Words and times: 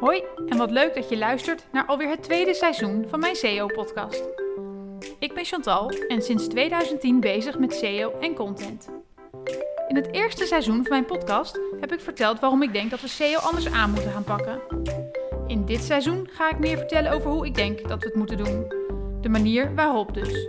Hoi 0.00 0.22
en 0.48 0.56
wat 0.56 0.70
leuk 0.70 0.94
dat 0.94 1.08
je 1.08 1.18
luistert 1.18 1.66
naar 1.72 1.86
alweer 1.86 2.08
het 2.08 2.22
tweede 2.22 2.54
seizoen 2.54 3.04
van 3.08 3.20
mijn 3.20 3.36
SEO-podcast. 3.36 4.22
Ik 5.18 5.34
ben 5.34 5.44
Chantal 5.44 5.90
en 6.08 6.22
sinds 6.22 6.46
2010 6.46 7.20
bezig 7.20 7.58
met 7.58 7.74
SEO 7.74 8.12
en 8.20 8.34
content. 8.34 8.88
In 9.88 9.96
het 9.96 10.12
eerste 10.12 10.46
seizoen 10.46 10.82
van 10.82 10.90
mijn 10.90 11.04
podcast 11.04 11.60
heb 11.80 11.92
ik 11.92 12.00
verteld 12.00 12.40
waarom 12.40 12.62
ik 12.62 12.72
denk 12.72 12.90
dat 12.90 13.00
we 13.00 13.08
SEO 13.08 13.38
anders 13.38 13.72
aan 13.72 13.90
moeten 13.90 14.12
gaan 14.12 14.24
pakken. 14.24 14.60
In 15.46 15.64
dit 15.64 15.82
seizoen 15.82 16.28
ga 16.30 16.50
ik 16.50 16.58
meer 16.58 16.76
vertellen 16.76 17.12
over 17.12 17.30
hoe 17.30 17.46
ik 17.46 17.54
denk 17.54 17.88
dat 17.88 18.00
we 18.00 18.06
het 18.06 18.16
moeten 18.16 18.36
doen. 18.36 18.72
De 19.20 19.28
manier 19.28 19.74
waarop 19.74 20.14
dus. 20.14 20.46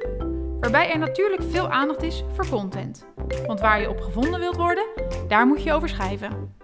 Waarbij 0.59 0.91
er 0.91 1.00
natuurlijk 1.00 1.41
veel 1.50 1.70
aandacht 1.70 2.04
is 2.04 2.23
voor 2.36 2.50
content. 2.50 3.05
Want 3.47 3.59
waar 3.59 3.81
je 3.81 3.89
op 3.89 4.00
gevonden 4.02 4.39
wilt 4.39 4.55
worden, 4.55 4.86
daar 5.27 5.47
moet 5.47 5.63
je 5.63 5.73
over 5.73 5.89
schrijven. 5.89 6.57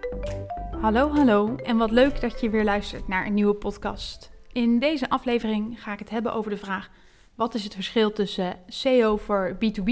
Hallo, 0.82 1.10
hallo 1.10 1.56
en 1.56 1.78
wat 1.78 1.92
leuk 1.92 2.22
dat 2.22 2.42
je 2.42 2.50
weer 2.50 2.64
luistert 2.64 3.08
naar 3.08 3.26
een 3.26 3.34
nieuwe 3.34 3.54
podcast. 3.54 4.32
In 4.52 4.80
deze 4.80 5.10
aflevering 5.10 5.82
ga 5.84 5.94
ik 5.94 6.00
het 6.00 6.10
hebben 6.10 6.34
over 6.34 6.52
de 6.52 6.58
vraag: 6.58 6.90
wat 7.36 7.54
is 7.54 7.64
het 7.64 7.74
verschil 7.74 8.12
tussen 8.12 8.56
SEO 8.68 9.18
voor 9.18 9.56
B2B 9.56 9.92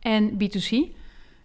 en 0.00 0.30
B2C? 0.30 0.96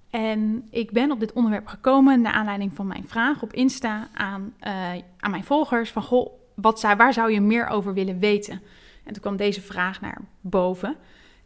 En 0.10 0.68
ik 0.70 0.92
ben 0.92 1.12
op 1.12 1.20
dit 1.20 1.34
onderwerp 1.34 1.68
gekomen 1.68 2.22
naar 2.22 2.34
aanleiding 2.34 2.74
van 2.76 2.88
mijn 2.88 3.08
vraag 3.08 3.42
op 3.42 3.54
Insta 3.54 4.08
aan, 4.14 4.54
uh, 4.62 4.92
aan 5.20 5.32
mijn 5.32 5.44
volgers: 5.44 5.92
van 5.92 6.04
goh, 6.04 6.32
wat 6.56 6.80
zou, 6.80 6.96
waar 6.96 7.14
zou 7.14 7.32
je 7.32 7.42
meer 7.42 7.68
over 7.68 7.94
willen 7.94 8.20
weten? 8.20 8.62
En 9.04 9.14
toen 9.14 9.22
kwam 9.22 9.38
deze 9.38 9.62
vraag 9.62 10.02
naar 10.02 10.22
boven. 10.42 10.96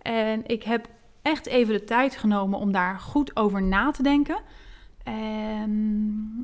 En 0.01 0.45
ik 0.45 0.63
heb 0.63 0.87
echt 1.21 1.45
even 1.45 1.73
de 1.73 1.83
tijd 1.83 2.15
genomen 2.15 2.59
om 2.59 2.71
daar 2.71 2.99
goed 2.99 3.35
over 3.35 3.63
na 3.63 3.91
te 3.91 4.03
denken. 4.03 4.37
En 5.03 6.41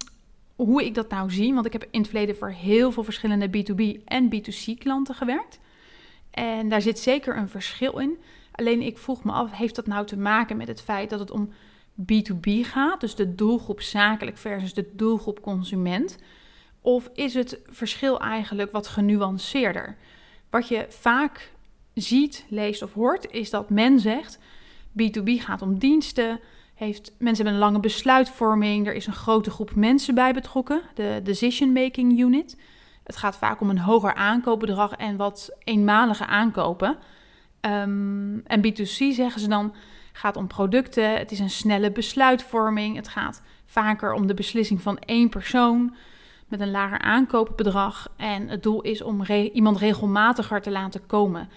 hoe 0.65 0.85
ik 0.85 0.95
dat 0.95 1.09
nou 1.09 1.31
zie, 1.31 1.53
want 1.53 1.65
ik 1.65 1.71
heb 1.71 1.87
in 1.91 1.99
het 1.99 2.09
verleden 2.09 2.35
voor 2.35 2.49
heel 2.49 2.91
veel 2.91 3.03
verschillende 3.03 3.47
B2B 3.47 4.03
en 4.05 4.29
B2C 4.35 4.77
klanten 4.77 5.15
gewerkt. 5.15 5.59
En 6.31 6.69
daar 6.69 6.81
zit 6.81 6.99
zeker 6.99 7.37
een 7.37 7.49
verschil 7.49 7.99
in. 7.99 8.17
Alleen 8.51 8.81
ik 8.81 8.97
vroeg 8.97 9.23
me 9.23 9.31
af, 9.31 9.51
heeft 9.51 9.75
dat 9.75 9.87
nou 9.87 10.05
te 10.05 10.17
maken 10.17 10.57
met 10.57 10.67
het 10.67 10.81
feit 10.81 11.09
dat 11.09 11.19
het 11.19 11.31
om 11.31 11.49
B2B 12.01 12.49
gaat, 12.61 13.01
dus 13.01 13.15
de 13.15 13.35
doelgroep 13.35 13.81
zakelijk 13.81 14.37
versus 14.37 14.73
de 14.73 14.89
doelgroep 14.93 15.41
consument? 15.41 16.17
Of 16.81 17.09
is 17.13 17.33
het 17.33 17.59
verschil 17.65 18.19
eigenlijk 18.19 18.71
wat 18.71 18.87
genuanceerder? 18.87 19.97
Wat 20.49 20.67
je 20.67 20.85
vaak 20.89 21.51
ziet, 21.93 22.45
leest 22.49 22.81
of 22.81 22.93
hoort, 22.93 23.31
is 23.31 23.49
dat 23.49 23.69
men 23.69 23.99
zegt: 23.99 24.39
B2B 25.01 25.31
gaat 25.37 25.61
om 25.61 25.79
diensten, 25.79 26.39
heeft, 26.85 27.11
mensen 27.17 27.45
hebben 27.45 27.53
een 27.53 27.67
lange 27.67 27.79
besluitvorming. 27.79 28.87
Er 28.87 28.93
is 28.93 29.07
een 29.07 29.13
grote 29.13 29.51
groep 29.51 29.75
mensen 29.75 30.15
bij 30.15 30.33
betrokken, 30.33 30.81
de 30.93 31.19
Decision 31.23 31.71
Making 31.71 32.19
Unit. 32.19 32.57
Het 33.03 33.17
gaat 33.17 33.37
vaak 33.37 33.61
om 33.61 33.69
een 33.69 33.79
hoger 33.79 34.13
aankoopbedrag 34.13 34.91
en 34.91 35.15
wat 35.15 35.57
eenmalige 35.63 36.25
aankopen. 36.25 36.97
Um, 37.61 38.41
en 38.45 38.61
B2C 38.65 39.13
zeggen 39.13 39.41
ze 39.41 39.47
dan 39.47 39.73
gaat 40.13 40.35
om 40.35 40.47
producten. 40.47 41.17
Het 41.17 41.31
is 41.31 41.39
een 41.39 41.49
snelle 41.49 41.91
besluitvorming. 41.91 42.95
Het 42.95 43.07
gaat 43.07 43.41
vaker 43.65 44.13
om 44.13 44.27
de 44.27 44.33
beslissing 44.33 44.81
van 44.81 44.99
één 44.99 45.29
persoon 45.29 45.95
met 46.47 46.59
een 46.59 46.71
lager 46.71 46.99
aankoopbedrag. 46.99 48.13
En 48.17 48.47
het 48.47 48.63
doel 48.63 48.81
is 48.81 49.01
om 49.01 49.23
iemand 49.53 49.77
regelmatiger 49.77 50.61
te 50.61 50.71
laten 50.71 51.05
komen. 51.05 51.49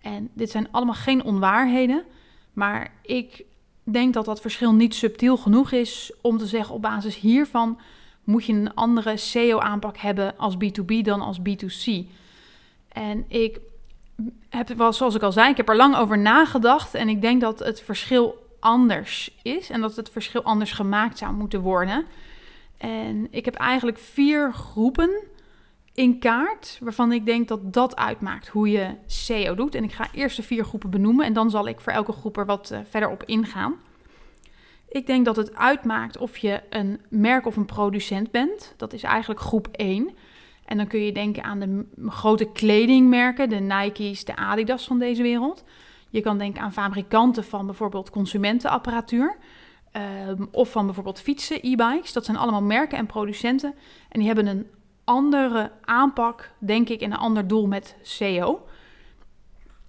En 0.00 0.30
dit 0.34 0.50
zijn 0.50 0.68
allemaal 0.70 0.94
geen 0.94 1.24
onwaarheden. 1.24 2.04
Maar 2.52 2.92
ik 3.02 3.44
denk 3.82 4.14
dat 4.14 4.24
dat 4.24 4.40
verschil 4.40 4.72
niet 4.72 4.94
subtiel 4.94 5.36
genoeg 5.36 5.72
is 5.72 6.12
om 6.20 6.38
te 6.38 6.46
zeggen 6.46 6.74
op 6.74 6.82
basis 6.82 7.16
hiervan 7.16 7.78
moet 8.24 8.44
je 8.44 8.52
een 8.52 8.74
andere 8.74 9.16
SEO-aanpak 9.16 9.96
hebben 9.96 10.38
als 10.38 10.54
B2B 10.54 11.02
dan 11.02 11.20
als 11.20 11.38
B2C. 11.38 12.06
En 12.88 13.24
ik 13.28 13.60
heb, 14.48 14.74
zoals 14.90 15.14
ik 15.14 15.22
al 15.22 15.32
zei, 15.32 15.50
ik 15.50 15.56
heb 15.56 15.68
er 15.68 15.76
lang 15.76 15.96
over 15.96 16.18
nagedacht 16.18 16.94
en 16.94 17.08
ik 17.08 17.20
denk 17.20 17.40
dat 17.40 17.58
het 17.58 17.80
verschil 17.80 18.50
anders 18.60 19.38
is 19.42 19.70
en 19.70 19.80
dat 19.80 19.96
het 19.96 20.10
verschil 20.10 20.42
anders 20.42 20.72
gemaakt 20.72 21.18
zou 21.18 21.32
moeten 21.32 21.60
worden. 21.60 22.06
En 22.78 23.26
ik 23.30 23.44
heb 23.44 23.54
eigenlijk 23.54 23.98
vier 23.98 24.52
groepen 24.52 25.10
in 25.94 26.18
kaart 26.18 26.78
waarvan 26.80 27.12
ik 27.12 27.26
denk 27.26 27.48
dat 27.48 27.72
dat 27.72 27.96
uitmaakt 27.96 28.48
hoe 28.48 28.70
je 28.70 28.94
SEO 29.06 29.54
doet. 29.54 29.74
En 29.74 29.84
ik 29.84 29.92
ga 29.92 30.08
eerst 30.12 30.36
de 30.36 30.42
vier 30.42 30.64
groepen 30.64 30.90
benoemen 30.90 31.26
en 31.26 31.32
dan 31.32 31.50
zal 31.50 31.68
ik 31.68 31.80
voor 31.80 31.92
elke 31.92 32.12
groep 32.12 32.36
er 32.36 32.46
wat 32.46 32.70
uh, 32.72 32.78
verder 32.88 33.10
op 33.10 33.22
ingaan. 33.26 33.74
Ik 34.88 35.06
denk 35.06 35.24
dat 35.24 35.36
het 35.36 35.54
uitmaakt 35.54 36.18
of 36.18 36.36
je 36.36 36.62
een 36.70 37.00
merk 37.08 37.46
of 37.46 37.56
een 37.56 37.66
producent 37.66 38.30
bent. 38.30 38.74
Dat 38.76 38.92
is 38.92 39.02
eigenlijk 39.02 39.40
groep 39.40 39.68
1. 39.72 40.10
En 40.64 40.76
dan 40.76 40.86
kun 40.86 41.00
je 41.00 41.12
denken 41.12 41.42
aan 41.42 41.60
de 41.60 41.84
grote 42.06 42.44
kledingmerken, 42.44 43.48
de 43.48 43.56
Nike's, 43.56 44.24
de 44.24 44.36
Adidas 44.36 44.86
van 44.86 44.98
deze 44.98 45.22
wereld. 45.22 45.64
Je 46.10 46.20
kan 46.20 46.38
denken 46.38 46.62
aan 46.62 46.72
fabrikanten 46.72 47.44
van 47.44 47.66
bijvoorbeeld 47.66 48.10
consumentenapparatuur. 48.10 49.36
Um, 50.28 50.48
of 50.50 50.70
van 50.70 50.84
bijvoorbeeld 50.84 51.20
fietsen, 51.20 51.58
e-bikes. 51.62 52.12
Dat 52.12 52.24
zijn 52.24 52.36
allemaal 52.36 52.62
merken 52.62 52.98
en 52.98 53.06
producenten. 53.06 53.74
En 54.08 54.18
die 54.18 54.26
hebben 54.26 54.46
een 54.46 54.66
andere 55.04 55.70
aanpak, 55.80 56.50
denk 56.58 56.88
ik, 56.88 57.00
en 57.00 57.12
een 57.12 57.18
ander 57.18 57.46
doel 57.46 57.66
met 57.66 57.96
SEO. 58.02 58.66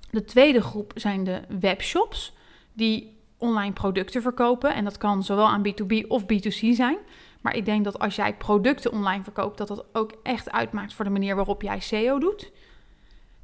De 0.09 0.23
tweede 0.23 0.61
groep 0.61 0.91
zijn 0.95 1.23
de 1.23 1.41
webshops, 1.59 2.33
die 2.73 3.17
online 3.37 3.73
producten 3.73 4.21
verkopen. 4.21 4.73
En 4.73 4.83
dat 4.83 4.97
kan 4.97 5.23
zowel 5.23 5.47
aan 5.47 5.67
B2B 5.67 6.07
of 6.07 6.23
B2C 6.23 6.69
zijn. 6.69 6.97
Maar 7.41 7.55
ik 7.55 7.65
denk 7.65 7.83
dat 7.83 7.99
als 7.99 8.15
jij 8.15 8.35
producten 8.35 8.91
online 8.91 9.23
verkoopt, 9.23 9.57
dat 9.57 9.67
dat 9.67 9.85
ook 9.93 10.11
echt 10.23 10.51
uitmaakt 10.51 10.93
voor 10.93 11.05
de 11.05 11.11
manier 11.11 11.35
waarop 11.35 11.61
jij 11.61 11.79
SEO 11.79 12.19
doet. 12.19 12.51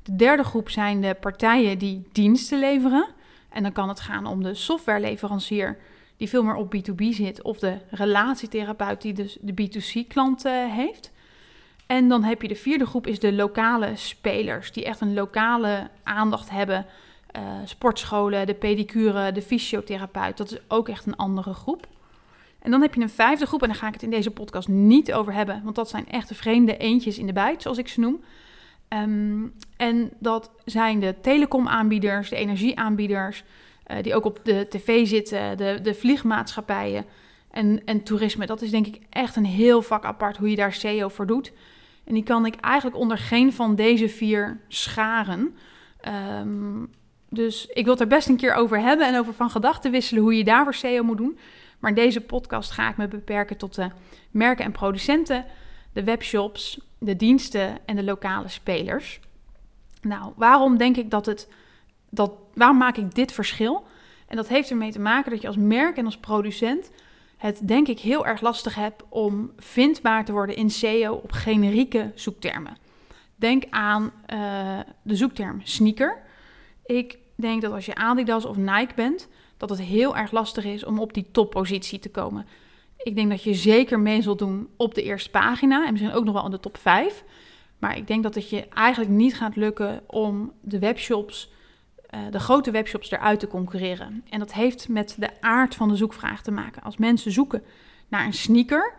De 0.04 0.16
derde 0.16 0.44
groep 0.44 0.70
zijn 0.70 1.02
de 1.02 1.16
partijen 1.20 1.78
die 1.78 2.08
diensten 2.12 2.60
leveren. 2.60 3.08
En 3.50 3.64
dan 3.64 3.72
kan 3.72 3.90
het 3.90 4.00
gaan 4.00 4.26
om 4.26 4.44
de 4.44 4.54
softwareleverancier 4.54 5.78
die 6.18 6.30
veel 6.30 6.44
meer 6.44 6.56
op 6.56 6.76
B2B 6.76 7.06
zit, 7.10 7.42
of 7.42 7.60
de 7.60 7.78
relatietherapeut 7.90 9.02
die 9.02 9.14
dus 9.14 9.38
de 9.42 9.54
B2C-klant 9.54 10.44
heeft. 10.70 11.12
En 11.90 12.08
dan 12.08 12.24
heb 12.24 12.42
je 12.42 12.48
de 12.48 12.56
vierde 12.56 12.86
groep, 12.86 13.08
is 13.08 13.20
de 13.20 13.34
lokale 13.34 13.92
spelers, 13.96 14.72
die 14.72 14.86
echt 14.86 15.02
een 15.02 15.14
lokale 15.14 15.90
aandacht 16.04 16.50
hebben. 16.50 16.86
Uh, 17.36 17.42
sportscholen, 17.66 18.46
de 18.46 18.54
pedicure, 18.54 19.32
de 19.32 19.42
fysiotherapeut, 19.42 20.38
dat 20.38 20.52
is 20.52 20.58
ook 20.68 20.90
echt 20.90 21.06
een 21.06 21.16
andere 21.16 21.54
groep. 21.54 21.88
En 22.62 22.72
dan 22.72 22.82
heb 22.82 22.94
je 22.94 23.02
een 23.02 23.10
vijfde 23.10 23.46
groep, 23.46 23.62
en 23.62 23.68
daar 23.68 23.78
ga 23.78 23.88
ik 23.88 23.94
het 23.94 24.04
in 24.04 24.10
deze 24.10 24.32
podcast 24.32 24.68
niet 24.68 25.14
over 25.14 25.34
hebben, 25.34 25.62
want 25.64 25.76
dat 25.76 25.90
zijn 25.90 26.08
echte 26.08 26.36
vreemde 26.36 26.78
eentjes 26.78 27.18
in 27.18 27.28
de 27.28 27.34
bijt, 27.34 27.62
zoals 27.62 27.78
ik 27.78 27.88
ze 27.88 28.00
noem. 28.00 28.24
Um, 28.90 29.54
en 29.78 30.12
dat 30.20 30.52
zijn 30.66 31.00
de 31.00 31.16
telecomaanbieders, 31.22 32.30
de 32.30 32.36
energieaanbieders, 32.36 33.44
uh, 33.88 33.98
die 34.02 34.16
ook 34.16 34.26
op 34.26 34.40
de 34.44 34.66
tv 34.70 35.08
zitten, 35.08 35.58
de, 35.58 35.80
de 35.82 35.94
vliegmaatschappijen 35.94 37.06
en, 37.52 37.82
en 37.86 38.04
toerisme. 38.04 38.46
Dat 38.46 38.62
is 38.62 38.72
denk 38.72 38.88
ik 38.88 39.00
echt 39.10 39.36
een 39.36 39.46
heel 39.46 39.82
vak 39.82 40.06
apart 40.06 40.38
hoe 40.38 40.50
je 40.50 40.56
daar 40.56 40.74
SEO 40.74 41.08
voor 41.08 41.28
doet. 41.28 41.52
En 42.04 42.14
die 42.14 42.24
kan 42.24 42.46
ik 42.46 42.56
eigenlijk 42.56 42.98
onder 42.98 43.18
geen 43.18 43.54
van 43.54 43.76
deze 43.76 44.10
vier 44.10 44.60
scharen. 44.68 45.56
Um, 46.42 46.90
dus 47.30 47.68
ik 47.68 47.84
wil 47.84 47.94
het 47.94 48.02
er 48.02 48.08
best 48.08 48.28
een 48.30 48.38
keer 48.38 48.54
over 48.54 48.80
hebben 48.80 49.08
en 49.08 49.20
over 49.20 49.34
van 49.34 49.50
gedachten 49.50 49.92
wisselen 49.92 50.24
hoe 50.24 50.38
je 50.38 50.44
daarvoor 50.44 50.74
SEO 50.74 51.04
moet 51.04 51.18
doen. 51.18 51.40
Maar 51.80 51.90
in 51.90 51.96
deze 51.96 52.22
podcast 52.22 52.72
ga 52.72 52.90
ik 52.90 52.98
me 52.98 53.08
beperken 53.08 53.58
tot 53.58 53.76
de 53.76 53.90
merken 54.32 54.66
en 54.66 54.72
producenten, 54.72 55.46
de 55.94 56.04
webshops, 56.04 56.80
de 56.98 57.16
diensten 57.16 57.78
en 57.86 57.96
de 57.96 58.04
lokale 58.04 58.48
spelers. 58.48 59.20
Nou, 60.02 60.34
waarom 60.36 60.78
denk 60.78 60.98
ik 60.98 61.12
dat 61.12 61.26
het. 61.26 61.48
Dat, 62.10 62.32
waarom 62.54 62.78
maak 62.78 62.98
ik 62.98 63.16
dit 63.16 63.32
verschil? 63.32 63.86
En 64.28 64.36
dat 64.36 64.48
heeft 64.48 64.70
ermee 64.70 64.92
te 64.92 65.00
maken 65.00 65.32
dat 65.32 65.42
je 65.42 65.48
als 65.48 65.58
merk 65.58 65.98
en 65.98 66.06
als 66.06 66.18
producent 66.18 66.92
het 67.40 67.68
denk 67.68 67.88
ik 67.88 68.00
heel 68.00 68.26
erg 68.26 68.42
lastig 68.42 68.76
heb 68.76 69.06
om 69.10 69.52
vindbaar 69.58 70.26
te 70.26 70.32
worden 70.32 70.56
in 70.56 70.70
SEO 70.70 71.14
op 71.14 71.32
generieke 71.32 72.12
zoektermen. 72.16 72.78
Denk 73.36 73.64
aan 73.70 74.12
uh, 74.34 74.80
de 75.02 75.16
zoekterm 75.16 75.62
sneaker. 75.64 76.22
Ik 76.86 77.18
denk 77.36 77.62
dat 77.62 77.72
als 77.72 77.86
je 77.86 77.96
Adidas 77.96 78.46
of 78.46 78.58
Nike 78.58 78.94
bent, 78.96 79.28
dat 79.58 79.70
het 79.70 79.82
heel 79.82 80.18
erg 80.18 80.32
lastig 80.32 80.66
is 80.66 80.84
om 80.84 81.00
op 81.00 81.14
die 81.14 81.28
toppositie 81.32 82.00
te 82.00 82.10
komen. 82.10 82.46
Ik 82.98 83.16
denk 83.16 83.30
dat 83.30 83.44
je 83.44 83.54
zeker 83.54 84.00
mee 84.00 84.22
zult 84.22 84.40
doen 84.40 84.70
op 84.78 84.96
de 84.96 85.04
eerste 85.04 85.30
pagina 85.30 85.86
en 85.86 85.92
misschien 85.92 86.14
ook 86.14 86.26
nog 86.26 86.34
wel 86.34 86.46
in 86.46 86.52
de 86.52 86.60
top 86.60 86.78
5. 86.78 87.24
Maar 87.78 87.98
ik 87.98 88.08
denk 88.08 88.24
dat 88.24 88.36
het 88.36 88.50
je 88.50 88.68
eigenlijk 88.68 89.12
niet 89.12 89.36
gaat 89.36 89.56
lukken 89.56 90.02
om 90.08 90.52
de 90.62 90.80
webshops 90.80 91.52
de 92.30 92.40
grote 92.40 92.72
webshops 92.72 93.12
eruit 93.12 93.40
te 93.40 93.48
concurreren. 93.48 94.24
En 94.30 94.40
dat 94.40 94.54
heeft 94.54 94.88
met 94.88 95.16
de 95.18 95.30
aard 95.40 95.76
van 95.76 95.88
de 95.88 95.96
zoekvraag 95.96 96.42
te 96.42 96.52
maken. 96.52 96.84
Als 96.84 96.98
mensen 96.98 97.32
zoeken 97.32 97.64
naar 98.08 98.26
een 98.26 98.34
sneaker, 98.34 98.94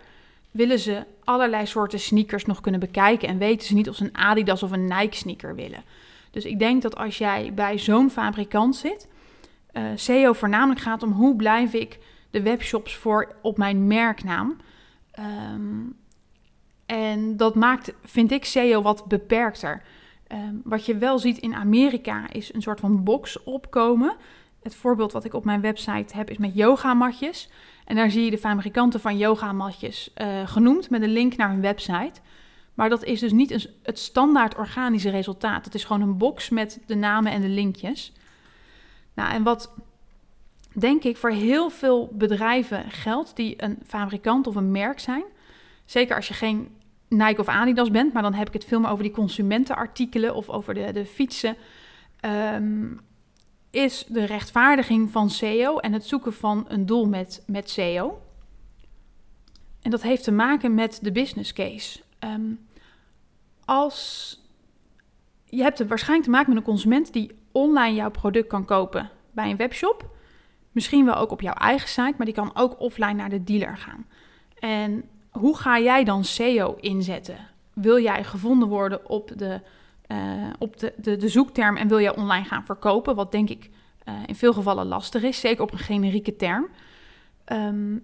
willen 0.50 0.78
ze 0.78 1.04
allerlei 1.24 1.66
soorten 1.66 2.00
sneakers 2.00 2.44
nog 2.44 2.60
kunnen 2.60 2.80
bekijken 2.80 3.28
en 3.28 3.38
weten 3.38 3.66
ze 3.66 3.74
niet 3.74 3.88
of 3.88 3.96
ze 3.96 4.04
een 4.04 4.16
Adidas 4.16 4.62
of 4.62 4.70
een 4.70 4.84
Nike 4.84 5.16
sneaker 5.16 5.54
willen. 5.54 5.82
Dus 6.30 6.44
ik 6.44 6.58
denk 6.58 6.82
dat 6.82 6.96
als 6.96 7.18
jij 7.18 7.52
bij 7.54 7.78
zo'n 7.78 8.10
fabrikant 8.10 8.76
zit, 8.76 9.08
uh, 9.72 9.82
SEO 9.94 10.32
voornamelijk 10.32 10.80
gaat 10.80 11.02
om 11.02 11.12
hoe 11.12 11.36
blijf 11.36 11.72
ik 11.72 11.98
de 12.30 12.42
webshops 12.42 12.94
voor 12.96 13.34
op 13.42 13.56
mijn 13.56 13.86
merknaam. 13.86 14.56
Um, 15.18 15.98
En 16.86 17.36
dat 17.36 17.54
maakt, 17.54 17.92
vind 18.04 18.32
ik, 18.32 18.44
SEO 18.44 18.82
wat 18.82 19.04
beperkter. 19.06 19.82
Ehm, 20.30 20.54
wat 20.64 20.86
je 20.86 20.96
wel 20.96 21.18
ziet 21.18 21.38
in 21.38 21.54
Amerika 21.54 22.32
is 22.32 22.54
een 22.54 22.62
soort 22.62 22.80
van 22.80 23.04
box 23.04 23.42
opkomen. 23.42 24.16
Het 24.62 24.74
voorbeeld 24.74 25.12
wat 25.12 25.24
ik 25.24 25.34
op 25.34 25.44
mijn 25.44 25.60
website 25.60 26.16
heb 26.16 26.30
is 26.30 26.38
met 26.38 26.54
yogamatjes. 26.54 27.48
En 27.84 27.96
daar 27.96 28.10
zie 28.10 28.24
je 28.24 28.30
de 28.30 28.38
fabrikanten 28.38 29.00
van 29.00 29.18
yogamatjes 29.18 30.12
uh, 30.16 30.48
genoemd 30.48 30.90
met 30.90 31.02
een 31.02 31.12
link 31.12 31.36
naar 31.36 31.50
hun 31.50 31.60
website. 31.60 32.20
Maar 32.74 32.88
dat 32.88 33.04
is 33.04 33.20
dus 33.20 33.32
niet 33.32 33.50
een, 33.50 33.62
het 33.82 33.98
standaard 33.98 34.56
organische 34.56 35.10
resultaat. 35.10 35.64
Het 35.64 35.74
is 35.74 35.84
gewoon 35.84 36.02
een 36.02 36.18
box 36.18 36.48
met 36.48 36.80
de 36.86 36.94
namen 36.94 37.32
en 37.32 37.40
de 37.40 37.48
linkjes. 37.48 38.12
Nou, 39.14 39.32
en 39.32 39.42
wat 39.42 39.74
denk 40.78 41.04
ik 41.04 41.16
voor 41.16 41.30
heel 41.30 41.70
veel 41.70 42.10
bedrijven 42.12 42.90
geldt 42.90 43.36
die 43.36 43.62
een 43.62 43.78
fabrikant 43.86 44.46
of 44.46 44.54
een 44.54 44.70
merk 44.70 45.00
zijn. 45.00 45.24
Zeker 45.84 46.16
als 46.16 46.28
je 46.28 46.34
geen 46.34 46.68
Nike 47.10 47.40
of 47.40 47.48
Adidas 47.48 47.90
bent, 47.90 48.12
maar 48.12 48.22
dan 48.22 48.34
heb 48.34 48.46
ik 48.46 48.52
het 48.52 48.64
veel 48.64 48.80
meer 48.80 48.90
over 48.90 49.04
die 49.04 49.12
consumentenartikelen 49.12 50.34
of 50.34 50.48
over 50.48 50.74
de, 50.74 50.92
de 50.92 51.06
fietsen. 51.06 51.56
Ehm, 52.20 52.86
is 53.70 54.04
de 54.08 54.24
rechtvaardiging 54.24 55.10
van 55.10 55.30
SEO 55.30 55.78
en 55.78 55.92
het 55.92 56.06
zoeken 56.06 56.32
van 56.32 56.64
een 56.68 56.86
doel 56.86 57.06
met, 57.06 57.42
met 57.46 57.70
SEO. 57.70 58.22
En 59.82 59.90
dat 59.90 60.02
heeft 60.02 60.24
te 60.24 60.32
maken 60.32 60.74
met 60.74 60.98
de 61.02 61.12
business 61.12 61.52
case. 61.52 62.00
Um, 62.24 62.66
als 63.64 64.38
je 65.44 65.62
hebt 65.62 65.78
het 65.78 65.88
waarschijnlijk 65.88 66.24
te 66.24 66.34
maken 66.34 66.48
met 66.48 66.58
een 66.58 66.72
consument 66.72 67.12
die 67.12 67.30
online 67.52 67.94
jouw 67.94 68.10
product 68.10 68.48
kan 68.48 68.64
kopen 68.64 69.10
bij 69.32 69.50
een 69.50 69.56
webshop. 69.56 70.16
Misschien 70.72 71.04
wel 71.04 71.14
ook 71.14 71.30
op 71.30 71.40
jouw 71.40 71.54
eigen 71.54 71.88
site, 71.88 72.14
maar 72.16 72.26
die 72.26 72.34
kan 72.34 72.50
ook 72.54 72.80
offline 72.80 73.12
naar 73.12 73.28
de 73.28 73.44
dealer 73.44 73.76
gaan. 73.76 74.06
En 74.58 75.04
hoe 75.30 75.56
ga 75.56 75.78
jij 75.80 76.04
dan 76.04 76.24
SEO 76.24 76.76
inzetten? 76.80 77.36
Wil 77.72 78.00
jij 78.00 78.24
gevonden 78.24 78.68
worden 78.68 79.08
op 79.08 79.32
de, 79.36 79.60
uh, 80.08 80.18
op 80.58 80.78
de, 80.78 81.16
de, 81.18 81.28
zoekterm 81.28 81.76
en 81.76 81.88
wil 81.88 82.00
jij 82.00 82.16
online 82.16 82.44
gaan 82.44 82.64
verkopen? 82.64 83.14
Wat 83.14 83.32
denk 83.32 83.50
ik 83.50 83.70
uh, 84.08 84.14
in 84.26 84.34
veel 84.34 84.52
gevallen 84.52 84.86
lastig 84.86 85.22
is, 85.22 85.40
zeker 85.40 85.62
op 85.62 85.72
een 85.72 85.78
generieke 85.78 86.36
term. 86.36 86.68
Um, 87.52 88.02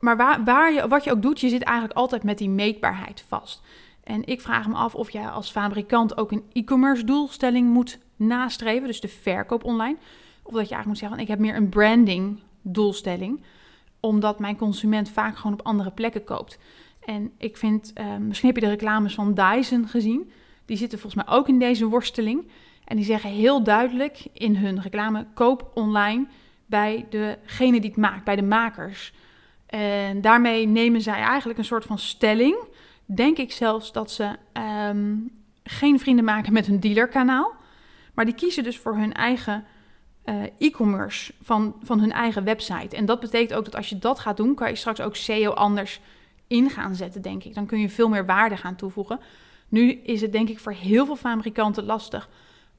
maar 0.00 0.16
waar, 0.16 0.44
waar 0.44 0.72
je, 0.72 0.88
wat 0.88 1.04
je 1.04 1.10
ook 1.10 1.22
doet, 1.22 1.40
je 1.40 1.48
zit 1.48 1.62
eigenlijk 1.62 1.98
altijd 1.98 2.22
met 2.22 2.38
die 2.38 2.48
meetbaarheid 2.48 3.24
vast. 3.28 3.62
En 4.04 4.26
ik 4.26 4.40
vraag 4.40 4.68
me 4.68 4.74
af 4.74 4.94
of 4.94 5.10
jij 5.10 5.28
als 5.28 5.50
fabrikant 5.50 6.16
ook 6.16 6.32
een 6.32 6.44
e-commerce 6.52 7.04
doelstelling 7.04 7.68
moet 7.68 7.98
nastreven, 8.16 8.86
dus 8.86 9.00
de 9.00 9.08
verkoop 9.08 9.64
online. 9.64 9.96
Of 10.42 10.52
dat 10.52 10.68
je 10.68 10.74
eigenlijk 10.74 10.86
moet 10.86 10.98
zeggen, 10.98 11.18
ik 11.18 11.28
heb 11.28 11.38
meer 11.38 11.56
een 11.56 11.68
branding 11.68 12.40
doelstelling, 12.62 13.42
omdat 14.00 14.38
mijn 14.38 14.56
consument 14.56 15.10
vaak 15.10 15.36
gewoon 15.36 15.52
op 15.52 15.66
andere 15.66 15.90
plekken 15.90 16.24
koopt. 16.24 16.58
En 17.04 17.32
ik 17.38 17.56
vind, 17.56 17.92
uh, 18.00 18.16
misschien 18.16 18.48
heb 18.48 18.58
je 18.58 18.64
de 18.64 18.70
reclames 18.70 19.14
van 19.14 19.34
Dyson 19.34 19.88
gezien, 19.88 20.30
die 20.64 20.76
zitten 20.76 20.98
volgens 20.98 21.24
mij 21.24 21.34
ook 21.34 21.48
in 21.48 21.58
deze 21.58 21.86
worsteling. 21.86 22.48
En 22.84 22.96
die 22.96 23.04
zeggen 23.04 23.30
heel 23.30 23.62
duidelijk 23.62 24.26
in 24.32 24.56
hun 24.56 24.82
reclame, 24.82 25.26
koop 25.34 25.70
online 25.74 26.26
bij 26.66 27.06
degene 27.10 27.80
die 27.80 27.90
het 27.90 27.98
maakt, 27.98 28.24
bij 28.24 28.36
de 28.36 28.42
makers. 28.42 29.12
En 29.66 30.20
daarmee 30.20 30.66
nemen 30.66 31.00
zij 31.00 31.20
eigenlijk 31.20 31.58
een 31.58 31.64
soort 31.64 31.84
van 31.84 31.98
stelling 31.98 32.56
denk 33.14 33.38
ik 33.38 33.52
zelfs 33.52 33.92
dat 33.92 34.10
ze 34.10 34.36
ehm, 34.52 35.16
geen 35.64 35.98
vrienden 35.98 36.24
maken 36.24 36.52
met 36.52 36.66
hun 36.66 36.80
dealerkanaal. 36.80 37.52
Maar 38.14 38.24
die 38.24 38.34
kiezen 38.34 38.64
dus 38.64 38.78
voor 38.78 38.96
hun 38.96 39.12
eigen 39.12 39.64
uh, 40.24 40.42
e-commerce 40.58 41.32
van, 41.42 41.74
van 41.82 42.00
hun 42.00 42.12
eigen 42.12 42.44
website. 42.44 42.96
En 42.96 43.04
dat 43.04 43.20
betekent 43.20 43.54
ook 43.58 43.64
dat 43.64 43.76
als 43.76 43.88
je 43.88 43.98
dat 43.98 44.18
gaat 44.18 44.36
doen, 44.36 44.54
kan 44.54 44.68
je 44.68 44.76
straks 44.76 45.00
ook 45.00 45.16
SEO 45.16 45.50
anders 45.50 46.00
in 46.46 46.70
gaan 46.70 46.94
zetten, 46.94 47.22
denk 47.22 47.44
ik. 47.44 47.54
Dan 47.54 47.66
kun 47.66 47.80
je 47.80 47.88
veel 47.88 48.08
meer 48.08 48.26
waarde 48.26 48.56
gaan 48.56 48.76
toevoegen. 48.76 49.20
Nu 49.68 49.90
is 49.90 50.20
het 50.20 50.32
denk 50.32 50.48
ik 50.48 50.58
voor 50.58 50.72
heel 50.72 51.06
veel 51.06 51.16
fabrikanten 51.16 51.84
lastig 51.84 52.28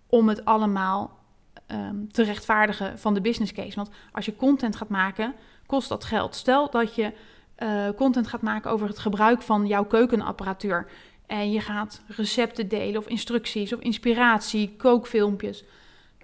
om 0.08 0.30
het 0.30 0.46
allemaal 0.46 1.20
um, 1.68 2.12
te 2.12 2.24
rechtvaardigen 2.24 3.00
van 3.00 3.14
de 3.14 3.22
business 3.22 3.52
case. 3.52 3.76
Want 3.76 3.90
als 4.12 4.26
je 4.26 4.36
content 4.36 4.76
gaat 4.76 4.90
maken, 4.90 5.34
kost 5.66 5.90
dat 5.90 6.04
geld. 6.04 6.36
Stel 6.36 6.70
dat 6.70 6.96
je 6.96 7.14
uh, 7.58 7.90
content 7.96 8.28
gaat 8.28 8.42
maken 8.42 8.72
over 8.72 8.88
het 8.88 9.00
gebruik 9.00 9.42
van 9.42 9.68
jouw 9.68 9.86
keukenapparatuur. 9.86 10.88
En 11.26 11.52
je 11.52 11.60
gaat 11.60 12.02
recepten 12.08 12.68
delen 12.68 13.02
of 13.02 13.08
instructies 13.08 13.74
of 13.74 13.80
inspiratie, 13.80 14.76
kookfilmpjes. 14.78 15.64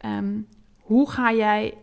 Um, 0.05 0.47
hoe 0.87 1.09
ga 1.09 1.33
jij 1.33 1.73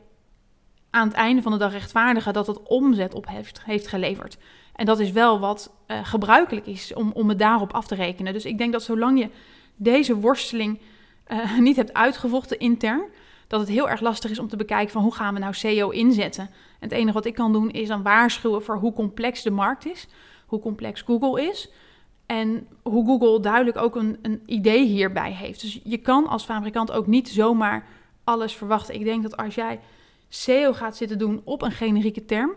aan 0.90 1.08
het 1.08 1.16
einde 1.16 1.42
van 1.42 1.52
de 1.52 1.58
dag 1.58 1.72
rechtvaardigen 1.72 2.32
dat 2.32 2.46
het 2.46 2.62
omzet 2.62 3.14
op 3.14 3.28
heeft, 3.28 3.64
heeft 3.64 3.86
geleverd? 3.86 4.38
En 4.74 4.86
dat 4.86 4.98
is 4.98 5.10
wel 5.10 5.40
wat 5.40 5.72
uh, 5.86 5.98
gebruikelijk 6.02 6.66
is 6.66 6.94
om, 6.94 7.10
om 7.14 7.28
het 7.28 7.38
daarop 7.38 7.72
af 7.72 7.86
te 7.86 7.94
rekenen. 7.94 8.32
Dus 8.32 8.44
ik 8.44 8.58
denk 8.58 8.72
dat 8.72 8.82
zolang 8.82 9.18
je 9.18 9.30
deze 9.76 10.16
worsteling 10.16 10.80
uh, 11.28 11.58
niet 11.58 11.76
hebt 11.76 11.92
uitgevochten 11.92 12.58
intern, 12.58 13.02
dat 13.46 13.60
het 13.60 13.68
heel 13.68 13.88
erg 13.88 14.00
lastig 14.00 14.30
is 14.30 14.38
om 14.38 14.48
te 14.48 14.56
bekijken 14.56 14.92
van 14.92 15.02
hoe 15.02 15.14
gaan 15.14 15.34
we 15.34 15.40
nou 15.40 15.54
SEO 15.54 15.90
inzetten. 15.90 16.44
En 16.44 16.88
het 16.88 16.92
enige 16.92 17.12
wat 17.12 17.26
ik 17.26 17.34
kan 17.34 17.52
doen 17.52 17.70
is 17.70 17.88
dan 17.88 18.02
waarschuwen 18.02 18.62
voor 18.62 18.76
hoe 18.76 18.92
complex 18.92 19.42
de 19.42 19.50
markt 19.50 19.86
is, 19.86 20.08
hoe 20.46 20.60
complex 20.60 21.02
Google 21.02 21.48
is 21.48 21.70
en 22.26 22.66
hoe 22.82 23.06
Google 23.06 23.40
duidelijk 23.40 23.76
ook 23.76 23.96
een, 23.96 24.18
een 24.22 24.42
idee 24.46 24.86
hierbij 24.86 25.32
heeft. 25.32 25.60
Dus 25.60 25.80
je 25.84 25.98
kan 25.98 26.26
als 26.26 26.44
fabrikant 26.44 26.92
ook 26.92 27.06
niet 27.06 27.28
zomaar 27.28 27.86
alles 28.24 28.54
verwachten. 28.54 28.94
Ik 28.94 29.04
denk 29.04 29.22
dat 29.22 29.36
als 29.36 29.54
jij 29.54 29.80
SEO 30.28 30.72
gaat 30.72 30.96
zitten 30.96 31.18
doen 31.18 31.40
op 31.44 31.62
een 31.62 31.72
generieke 31.72 32.24
term, 32.24 32.54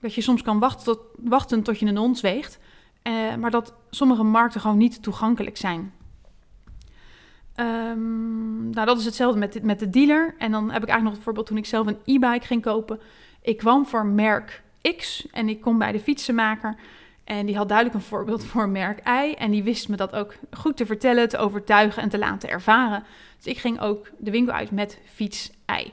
dat 0.00 0.14
je 0.14 0.20
soms 0.20 0.42
kan 0.42 0.58
wachten 0.58 0.84
tot, 0.84 0.98
wachten 1.16 1.62
tot 1.62 1.78
je 1.78 1.86
een 1.86 1.98
ons 1.98 2.20
weegt, 2.20 2.58
eh, 3.02 3.34
maar 3.34 3.50
dat 3.50 3.74
sommige 3.90 4.22
markten 4.22 4.60
gewoon 4.60 4.78
niet 4.78 5.02
toegankelijk 5.02 5.56
zijn. 5.56 5.92
Um, 7.56 8.70
nou, 8.70 8.86
dat 8.86 8.98
is 8.98 9.04
hetzelfde 9.04 9.38
met, 9.38 9.62
met 9.62 9.78
de 9.78 9.90
dealer. 9.90 10.34
En 10.38 10.50
dan 10.50 10.70
heb 10.70 10.82
ik 10.82 10.88
eigenlijk 10.88 11.02
nog 11.02 11.12
het 11.12 11.22
voorbeeld 11.22 11.46
toen 11.46 11.56
ik 11.56 11.66
zelf 11.66 11.86
een 11.86 11.98
e-bike 12.04 12.46
ging 12.46 12.62
kopen. 12.62 13.00
Ik 13.42 13.56
kwam 13.56 13.86
voor 13.86 14.06
merk 14.06 14.62
X 14.96 15.26
en 15.30 15.48
ik 15.48 15.60
kom 15.60 15.78
bij 15.78 15.92
de 15.92 16.00
fietsenmaker. 16.00 16.76
En 17.24 17.46
die 17.46 17.56
had 17.56 17.68
duidelijk 17.68 17.96
een 17.96 18.04
voorbeeld 18.04 18.44
voor 18.44 18.68
merk 18.68 19.08
Y. 19.08 19.34
En 19.38 19.50
die 19.50 19.62
wist 19.62 19.88
me 19.88 19.96
dat 19.96 20.14
ook 20.14 20.34
goed 20.50 20.76
te 20.76 20.86
vertellen, 20.86 21.28
te 21.28 21.38
overtuigen 21.38 22.02
en 22.02 22.08
te 22.08 22.18
laten 22.18 22.48
ervaren. 22.48 23.04
Dus 23.36 23.46
ik 23.46 23.58
ging 23.58 23.80
ook 23.80 24.10
de 24.18 24.30
winkel 24.30 24.54
uit 24.54 24.70
met 24.70 25.00
fiets 25.04 25.50
Y. 25.66 25.92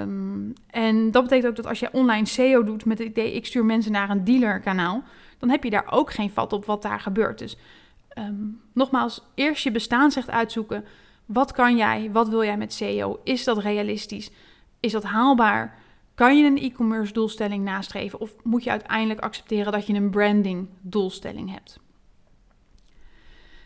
Um, 0.00 0.52
en 0.70 1.10
dat 1.10 1.22
betekent 1.22 1.48
ook 1.48 1.56
dat 1.56 1.66
als 1.66 1.80
je 1.80 1.92
online 1.92 2.26
SEO 2.26 2.64
doet 2.64 2.84
met 2.84 2.98
het 2.98 3.08
idee, 3.08 3.32
ik 3.32 3.46
stuur 3.46 3.64
mensen 3.64 3.92
naar 3.92 4.10
een 4.10 4.24
dealerkanaal, 4.24 5.02
dan 5.38 5.50
heb 5.50 5.64
je 5.64 5.70
daar 5.70 5.86
ook 5.90 6.12
geen 6.12 6.30
vat 6.30 6.52
op 6.52 6.64
wat 6.64 6.82
daar 6.82 7.00
gebeurt. 7.00 7.38
Dus 7.38 7.56
um, 8.18 8.60
nogmaals, 8.72 9.22
eerst 9.34 9.62
je 9.62 9.70
bestaansrecht 9.70 10.30
uitzoeken. 10.30 10.84
Wat 11.26 11.52
kan 11.52 11.76
jij? 11.76 12.08
Wat 12.12 12.28
wil 12.28 12.44
jij 12.44 12.56
met 12.56 12.72
SEO? 12.72 13.20
Is 13.24 13.44
dat 13.44 13.58
realistisch? 13.58 14.30
Is 14.80 14.92
dat 14.92 15.04
haalbaar? 15.04 15.78
Kan 16.18 16.38
je 16.38 16.44
een 16.44 16.58
e-commerce 16.58 17.12
doelstelling 17.12 17.64
nastreven? 17.64 18.20
Of 18.20 18.34
moet 18.42 18.64
je 18.64 18.70
uiteindelijk 18.70 19.20
accepteren 19.20 19.72
dat 19.72 19.86
je 19.86 19.94
een 19.94 20.10
branding 20.10 20.68
doelstelling 20.80 21.50
hebt? 21.50 21.78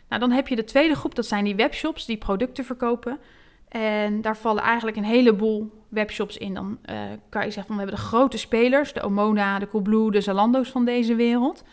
Nou, 0.07 0.21
dan 0.21 0.31
heb 0.31 0.47
je 0.47 0.55
de 0.55 0.63
tweede 0.63 0.95
groep, 0.95 1.15
dat 1.15 1.25
zijn 1.25 1.43
die 1.43 1.55
webshops 1.55 2.05
die 2.05 2.17
producten 2.17 2.65
verkopen. 2.65 3.19
En 3.67 4.21
daar 4.21 4.37
vallen 4.37 4.63
eigenlijk 4.63 4.97
een 4.97 5.03
heleboel 5.03 5.83
webshops 5.89 6.37
in. 6.37 6.53
Dan 6.53 6.77
uh, 6.85 7.01
kan 7.29 7.45
je 7.45 7.51
zeggen 7.51 7.65
van 7.65 7.75
we 7.75 7.81
hebben 7.81 7.99
de 7.99 8.07
grote 8.07 8.37
spelers, 8.37 8.93
de 8.93 9.03
Omona, 9.03 9.59
de 9.59 9.67
Coolblue, 9.67 10.11
de 10.11 10.21
Zalando's 10.21 10.69
van 10.69 10.85
deze 10.85 11.15
wereld. 11.15 11.63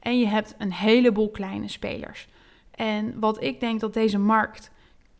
En 0.00 0.18
je 0.18 0.26
hebt 0.26 0.54
een 0.58 0.72
heleboel 0.72 1.30
kleine 1.30 1.68
spelers. 1.68 2.28
En 2.70 3.20
wat 3.20 3.42
ik 3.42 3.60
denk 3.60 3.80
dat 3.80 3.94
deze 3.94 4.18
markt 4.18 4.70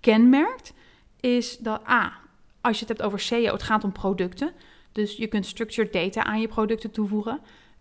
kenmerkt, 0.01 0.73
is 1.21 1.59
dat 1.59 1.89
A, 1.89 2.13
als 2.61 2.79
je 2.79 2.87
het 2.87 2.89
hebt 2.89 3.03
over 3.03 3.21
SEO, 3.21 3.53
het 3.53 3.63
gaat 3.63 3.85
om 3.85 3.93
producten. 3.93 4.53
Dus 4.93 5.17
je 5.17 5.27
kunt 5.27 5.47
structured 5.47 5.93
data 5.93 6.25
aan 6.25 6.41
je 6.41 6.49
producten 6.49 6.91
toevoegen. 6.91 7.41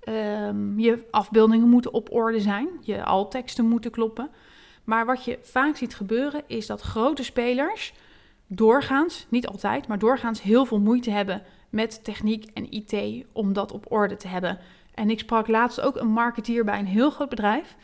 Um, 0.09 0.79
je 0.79 1.07
afbeeldingen 1.11 1.69
moeten 1.69 1.93
op 1.93 2.11
orde 2.11 2.39
zijn. 2.39 2.69
Je 2.81 3.03
altteksten 3.03 3.65
moeten 3.65 3.91
kloppen. 3.91 4.29
Maar 4.83 5.05
wat 5.05 5.25
je 5.25 5.39
vaak 5.41 5.75
ziet 5.75 5.95
gebeuren, 5.95 6.43
is 6.47 6.67
dat 6.67 6.81
grote 6.81 7.23
spelers 7.23 7.93
doorgaans, 8.47 9.25
niet 9.29 9.47
altijd, 9.47 9.87
maar 9.87 9.99
doorgaans 9.99 10.41
heel 10.41 10.65
veel 10.65 10.79
moeite 10.79 11.11
hebben 11.11 11.41
met 11.69 12.03
techniek 12.03 12.45
en 12.53 12.71
IT 12.71 13.25
om 13.31 13.53
dat 13.53 13.71
op 13.71 13.91
orde 13.91 14.15
te 14.15 14.27
hebben. 14.27 14.59
En 14.93 15.09
ik 15.09 15.19
sprak 15.19 15.47
laatst 15.47 15.81
ook 15.81 15.95
een 15.95 16.11
marketeer 16.11 16.63
bij 16.63 16.79
een 16.79 16.85
heel 16.85 17.09
groot 17.09 17.29
bedrijf. 17.29 17.75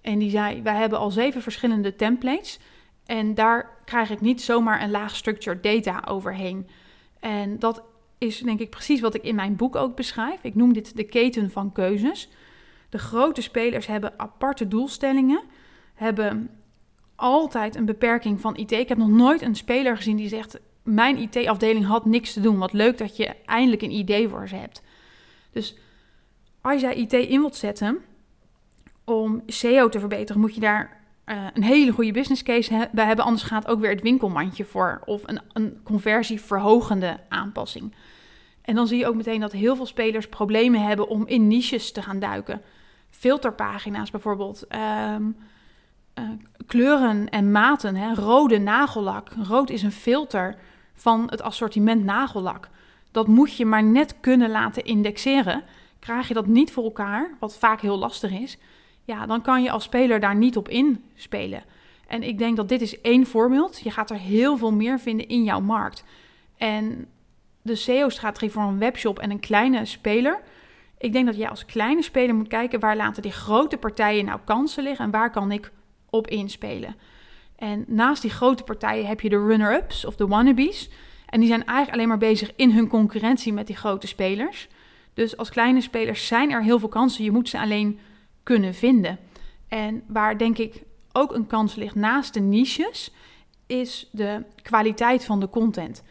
En 0.00 0.18
die 0.18 0.30
zei: 0.30 0.62
Wij 0.62 0.76
hebben 0.76 0.98
al 0.98 1.10
zeven 1.10 1.42
verschillende 1.42 1.96
templates. 1.96 2.58
En 3.06 3.34
daar 3.34 3.70
krijg 3.84 4.10
ik 4.10 4.20
niet 4.20 4.42
zomaar 4.42 4.82
een 4.82 4.90
laag 4.90 5.16
structured 5.16 5.62
data 5.62 6.04
overheen. 6.08 6.68
En 7.20 7.58
dat 7.58 7.82
is 8.22 8.40
denk 8.40 8.60
ik 8.60 8.70
precies 8.70 9.00
wat 9.00 9.14
ik 9.14 9.22
in 9.22 9.34
mijn 9.34 9.56
boek 9.56 9.76
ook 9.76 9.96
beschrijf. 9.96 10.42
Ik 10.42 10.54
noem 10.54 10.72
dit 10.72 10.96
de 10.96 11.04
keten 11.04 11.50
van 11.50 11.72
keuzes. 11.72 12.28
De 12.88 12.98
grote 12.98 13.42
spelers 13.42 13.86
hebben 13.86 14.12
aparte 14.16 14.68
doelstellingen, 14.68 15.42
hebben 15.94 16.50
altijd 17.14 17.76
een 17.76 17.84
beperking 17.84 18.40
van 18.40 18.56
IT. 18.56 18.72
Ik 18.72 18.88
heb 18.88 18.98
nog 18.98 19.08
nooit 19.08 19.42
een 19.42 19.54
speler 19.54 19.96
gezien 19.96 20.16
die 20.16 20.28
zegt: 20.28 20.60
Mijn 20.82 21.16
IT-afdeling 21.16 21.86
had 21.86 22.04
niks 22.04 22.32
te 22.32 22.40
doen. 22.40 22.58
Wat 22.58 22.72
leuk 22.72 22.98
dat 22.98 23.16
je 23.16 23.36
eindelijk 23.46 23.82
een 23.82 23.90
idee 23.90 24.28
voor 24.28 24.48
ze 24.48 24.56
hebt. 24.56 24.82
Dus 25.52 25.76
als 26.60 26.80
jij 26.80 26.94
IT 26.94 27.12
in 27.12 27.40
wilt 27.40 27.56
zetten, 27.56 27.98
om 29.04 29.42
SEO 29.46 29.88
te 29.88 30.00
verbeteren, 30.00 30.40
moet 30.40 30.54
je 30.54 30.60
daar 30.60 31.00
uh, 31.26 31.46
een 31.54 31.62
hele 31.62 31.92
goede 31.92 32.12
business 32.12 32.42
case 32.42 32.88
bij 32.92 33.06
hebben. 33.06 33.24
Anders 33.24 33.42
gaat 33.42 33.66
ook 33.66 33.80
weer 33.80 33.90
het 33.90 34.02
winkelmandje 34.02 34.64
voor. 34.64 35.02
Of 35.04 35.22
een, 35.24 35.40
een 35.52 35.80
conversieverhogende 35.82 37.20
aanpassing. 37.28 37.94
En 38.62 38.74
dan 38.74 38.86
zie 38.86 38.98
je 38.98 39.06
ook 39.06 39.14
meteen 39.14 39.40
dat 39.40 39.52
heel 39.52 39.76
veel 39.76 39.86
spelers 39.86 40.28
problemen 40.28 40.82
hebben 40.82 41.08
om 41.08 41.26
in 41.26 41.46
niches 41.48 41.92
te 41.92 42.02
gaan 42.02 42.18
duiken. 42.18 42.62
Filterpagina's 43.10 44.10
bijvoorbeeld. 44.10 44.66
Ehm, 44.66 45.22
eh, 46.14 46.24
kleuren 46.66 47.28
en 47.28 47.50
maten. 47.50 47.96
Hè. 47.96 48.14
Rode 48.14 48.58
nagellak. 48.58 49.28
Rood 49.42 49.70
is 49.70 49.82
een 49.82 49.92
filter 49.92 50.56
van 50.94 51.26
het 51.30 51.42
assortiment 51.42 52.04
nagellak. 52.04 52.68
Dat 53.10 53.26
moet 53.26 53.56
je 53.56 53.66
maar 53.66 53.84
net 53.84 54.20
kunnen 54.20 54.50
laten 54.50 54.84
indexeren. 54.84 55.62
Krijg 55.98 56.28
je 56.28 56.34
dat 56.34 56.46
niet 56.46 56.72
voor 56.72 56.84
elkaar, 56.84 57.30
wat 57.38 57.58
vaak 57.58 57.80
heel 57.80 57.98
lastig 57.98 58.30
is, 58.30 58.58
ja, 59.04 59.26
dan 59.26 59.42
kan 59.42 59.62
je 59.62 59.70
als 59.70 59.84
speler 59.84 60.20
daar 60.20 60.36
niet 60.36 60.56
op 60.56 60.68
inspelen. 60.68 61.62
En 62.06 62.22
ik 62.22 62.38
denk 62.38 62.56
dat 62.56 62.68
dit 62.68 62.80
is 62.80 63.00
één 63.00 63.26
voorbeeld. 63.26 63.80
Je 63.80 63.90
gaat 63.90 64.10
er 64.10 64.16
heel 64.16 64.56
veel 64.56 64.72
meer 64.72 64.98
vinden 64.98 65.28
in 65.28 65.44
jouw 65.44 65.60
markt. 65.60 66.04
En 66.56 67.06
de 67.62 67.74
SEO-strategie 67.74 68.50
voor 68.50 68.62
een 68.62 68.78
webshop 68.78 69.18
en 69.18 69.30
een 69.30 69.40
kleine 69.40 69.84
speler. 69.84 70.40
Ik 70.98 71.12
denk 71.12 71.26
dat 71.26 71.36
jij 71.36 71.48
als 71.48 71.64
kleine 71.64 72.02
speler 72.02 72.34
moet 72.34 72.48
kijken 72.48 72.80
waar 72.80 72.96
laten 72.96 73.22
die 73.22 73.32
grote 73.32 73.76
partijen 73.76 74.24
nou 74.24 74.40
kansen 74.44 74.82
liggen 74.82 75.04
en 75.04 75.10
waar 75.10 75.30
kan 75.30 75.52
ik 75.52 75.72
op 76.10 76.26
inspelen. 76.26 76.96
En 77.56 77.84
naast 77.86 78.22
die 78.22 78.30
grote 78.30 78.62
partijen 78.62 79.06
heb 79.06 79.20
je 79.20 79.28
de 79.28 79.46
runner-ups 79.46 80.04
of 80.04 80.16
de 80.16 80.26
wannabes. 80.26 80.90
En 81.26 81.40
die 81.40 81.48
zijn 81.48 81.64
eigenlijk 81.64 81.96
alleen 81.96 82.08
maar 82.08 82.28
bezig 82.28 82.52
in 82.56 82.70
hun 82.70 82.88
concurrentie 82.88 83.52
met 83.52 83.66
die 83.66 83.76
grote 83.76 84.06
spelers. 84.06 84.68
Dus 85.14 85.36
als 85.36 85.50
kleine 85.50 85.80
spelers 85.80 86.26
zijn 86.26 86.50
er 86.50 86.62
heel 86.62 86.78
veel 86.78 86.88
kansen. 86.88 87.24
Je 87.24 87.30
moet 87.30 87.48
ze 87.48 87.60
alleen 87.60 87.98
kunnen 88.42 88.74
vinden. 88.74 89.18
En 89.68 90.02
waar 90.06 90.38
denk 90.38 90.58
ik 90.58 90.82
ook 91.12 91.34
een 91.34 91.46
kans 91.46 91.74
ligt 91.74 91.94
naast 91.94 92.34
de 92.34 92.40
niches, 92.40 93.12
is 93.66 94.08
de 94.12 94.44
kwaliteit 94.62 95.24
van 95.24 95.40
de 95.40 95.48
content. 95.48 96.02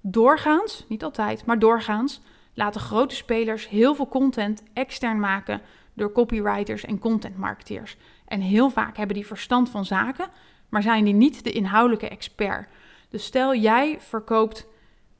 Doorgaans, 0.00 0.84
niet 0.88 1.04
altijd, 1.04 1.46
maar 1.46 1.58
doorgaans 1.58 2.20
laten 2.54 2.80
grote 2.80 3.14
spelers 3.14 3.68
heel 3.68 3.94
veel 3.94 4.08
content 4.08 4.62
extern 4.72 5.20
maken 5.20 5.60
door 5.94 6.12
copywriters 6.12 6.84
en 6.84 6.98
contentmarketeers. 6.98 7.96
En 8.26 8.40
heel 8.40 8.70
vaak 8.70 8.96
hebben 8.96 9.16
die 9.16 9.26
verstand 9.26 9.70
van 9.70 9.84
zaken, 9.84 10.28
maar 10.68 10.82
zijn 10.82 11.04
die 11.04 11.14
niet 11.14 11.44
de 11.44 11.52
inhoudelijke 11.52 12.08
expert. 12.08 12.68
Dus 13.08 13.24
stel 13.24 13.54
jij 13.54 13.96
verkoopt 14.00 14.66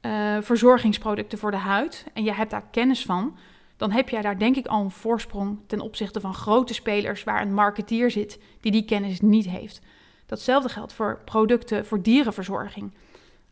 uh, 0.02 0.36
verzorgingsproducten 0.40 1.38
voor 1.38 1.50
de 1.50 1.56
huid 1.56 2.06
en 2.14 2.24
je 2.24 2.32
hebt 2.32 2.50
daar 2.50 2.66
kennis 2.70 3.04
van, 3.04 3.36
dan 3.76 3.90
heb 3.90 4.08
jij 4.08 4.22
daar 4.22 4.38
denk 4.38 4.56
ik 4.56 4.66
al 4.66 4.80
een 4.80 4.90
voorsprong 4.90 5.58
ten 5.66 5.80
opzichte 5.80 6.20
van 6.20 6.34
grote 6.34 6.74
spelers 6.74 7.24
waar 7.24 7.42
een 7.42 7.54
marketeer 7.54 8.10
zit 8.10 8.38
die 8.60 8.72
die 8.72 8.84
kennis 8.84 9.20
niet 9.20 9.48
heeft. 9.48 9.80
Datzelfde 10.26 10.68
geldt 10.68 10.92
voor 10.92 11.20
producten 11.24 11.86
voor 11.86 12.02
dierenverzorging. 12.02 12.92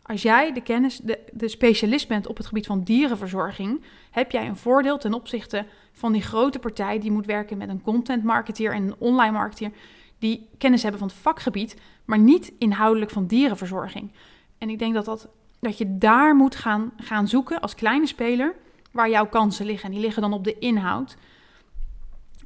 Als 0.06 0.22
jij 0.22 0.52
de 0.52 0.62
kennis, 0.62 0.98
de, 0.98 1.18
de 1.32 1.48
specialist 1.48 2.08
bent 2.08 2.26
op 2.26 2.36
het 2.36 2.46
gebied 2.46 2.66
van 2.66 2.82
dierenverzorging, 2.82 3.82
heb 4.10 4.30
jij 4.30 4.46
een 4.46 4.56
voordeel 4.56 4.98
ten 4.98 5.14
opzichte 5.14 5.66
van 5.92 6.12
die 6.12 6.22
grote 6.22 6.58
partij 6.58 6.98
die 6.98 7.10
moet 7.10 7.26
werken 7.26 7.56
met 7.56 7.68
een 7.68 7.82
content 7.82 8.24
marketeer 8.24 8.72
en 8.72 8.82
een 8.82 8.94
online 8.98 9.32
marketeer 9.32 9.70
die 10.18 10.48
kennis 10.58 10.82
hebben 10.82 11.00
van 11.00 11.08
het 11.08 11.16
vakgebied, 11.16 11.76
maar 12.04 12.18
niet 12.18 12.52
inhoudelijk 12.58 13.10
van 13.10 13.26
dierenverzorging. 13.26 14.12
En 14.58 14.68
ik 14.68 14.78
denk 14.78 14.94
dat, 14.94 15.04
dat, 15.04 15.28
dat 15.60 15.78
je 15.78 15.98
daar 15.98 16.36
moet 16.36 16.56
gaan, 16.56 16.92
gaan 16.96 17.28
zoeken 17.28 17.60
als 17.60 17.74
kleine 17.74 18.06
speler 18.06 18.54
waar 18.92 19.10
jouw 19.10 19.26
kansen 19.26 19.66
liggen. 19.66 19.84
En 19.86 19.94
die 19.94 20.04
liggen 20.04 20.22
dan 20.22 20.32
op 20.32 20.44
de 20.44 20.58
inhoud. 20.58 21.16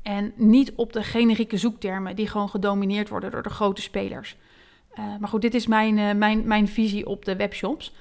En 0.03 0.33
niet 0.37 0.73
op 0.75 0.93
de 0.93 1.03
generieke 1.03 1.57
zoektermen 1.57 2.17
die 2.17 2.29
gewoon 2.29 2.49
gedomineerd 2.49 3.09
worden 3.09 3.31
door 3.31 3.43
de 3.43 3.51
grote 3.51 3.83
spelers. 3.83 4.37
Uh, 4.99 5.17
maar 5.21 5.29
goed, 5.29 5.43
dit 5.43 5.55
is 5.55 5.67
mijn, 5.67 5.97
uh, 5.97 6.13
mijn, 6.13 6.47
mijn 6.47 6.69
visie 6.69 7.07
op 7.07 7.25
de 7.25 7.37
webshops. 7.37 7.95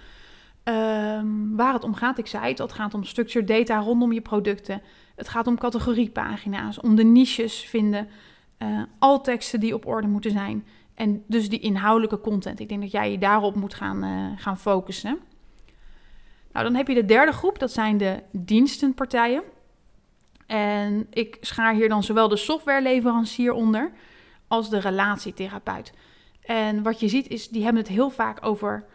Um, 0.63 1.55
waar 1.55 1.73
het 1.73 1.83
om 1.83 1.93
gaat, 1.93 2.17
ik 2.17 2.27
zei 2.27 2.47
het, 2.47 2.57
het 2.57 2.73
gaat 2.73 2.93
om 2.93 3.03
structured 3.03 3.47
data 3.47 3.79
rondom 3.79 4.11
je 4.11 4.21
producten. 4.21 4.81
Het 5.15 5.29
gaat 5.29 5.47
om 5.47 5.57
categoriepagina's, 5.57 6.79
om 6.79 6.95
de 6.95 7.03
niches 7.03 7.59
vinden. 7.59 8.07
Uh, 8.59 8.81
al 8.99 9.21
teksten 9.21 9.59
die 9.59 9.73
op 9.73 9.85
orde 9.85 10.07
moeten 10.07 10.31
zijn. 10.31 10.65
En 10.93 11.23
dus 11.27 11.49
die 11.49 11.59
inhoudelijke 11.59 12.21
content. 12.21 12.59
Ik 12.59 12.69
denk 12.69 12.81
dat 12.81 12.91
jij 12.91 13.11
je 13.11 13.17
daarop 13.17 13.55
moet 13.55 13.73
gaan, 13.73 14.37
gaan 14.37 14.57
focussen. 14.57 15.19
Nou, 16.51 16.65
dan 16.65 16.75
heb 16.75 16.87
je 16.87 16.93
de 16.93 17.05
derde 17.05 17.31
groep, 17.31 17.59
dat 17.59 17.71
zijn 17.71 17.97
de 17.97 18.23
dienstenpartijen. 18.31 19.43
En 20.45 21.07
ik 21.09 21.37
schaar 21.41 21.73
hier 21.73 21.89
dan 21.89 22.03
zowel 22.03 22.27
de 22.27 22.37
softwareleverancier 22.37 23.53
onder 23.53 23.91
als 24.47 24.69
de 24.69 24.79
relatietherapeut. 24.79 25.93
En 26.49 26.83
wat 26.83 26.99
je 26.99 27.07
ziet 27.07 27.27
is, 27.27 27.49
die 27.49 27.63
hebben 27.63 27.81
het 27.81 27.91
heel 27.91 28.09
vaak 28.09 28.45
over, 28.45 28.85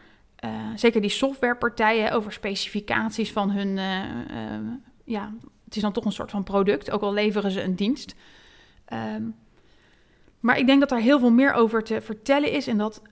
uh, 0.44 0.50
zeker 0.74 1.00
die 1.00 1.10
softwarepartijen, 1.10 2.12
over 2.12 2.32
specificaties 2.32 3.32
van 3.32 3.50
hun, 3.50 3.68
uh, 3.76 4.04
uh, 4.04 4.72
ja, 5.04 5.32
het 5.64 5.76
is 5.76 5.82
dan 5.82 5.92
toch 5.92 6.04
een 6.04 6.12
soort 6.12 6.30
van 6.30 6.44
product, 6.44 6.90
ook 6.90 7.02
al 7.02 7.12
leveren 7.12 7.50
ze 7.50 7.62
een 7.62 7.74
dienst. 7.74 8.14
Um, 8.92 9.34
maar 10.40 10.58
ik 10.58 10.66
denk 10.66 10.80
dat 10.80 10.88
daar 10.88 11.00
heel 11.00 11.18
veel 11.18 11.30
meer 11.30 11.52
over 11.52 11.82
te 11.82 12.00
vertellen 12.00 12.52
is 12.52 12.66
en 12.66 12.78
dat 12.78 13.02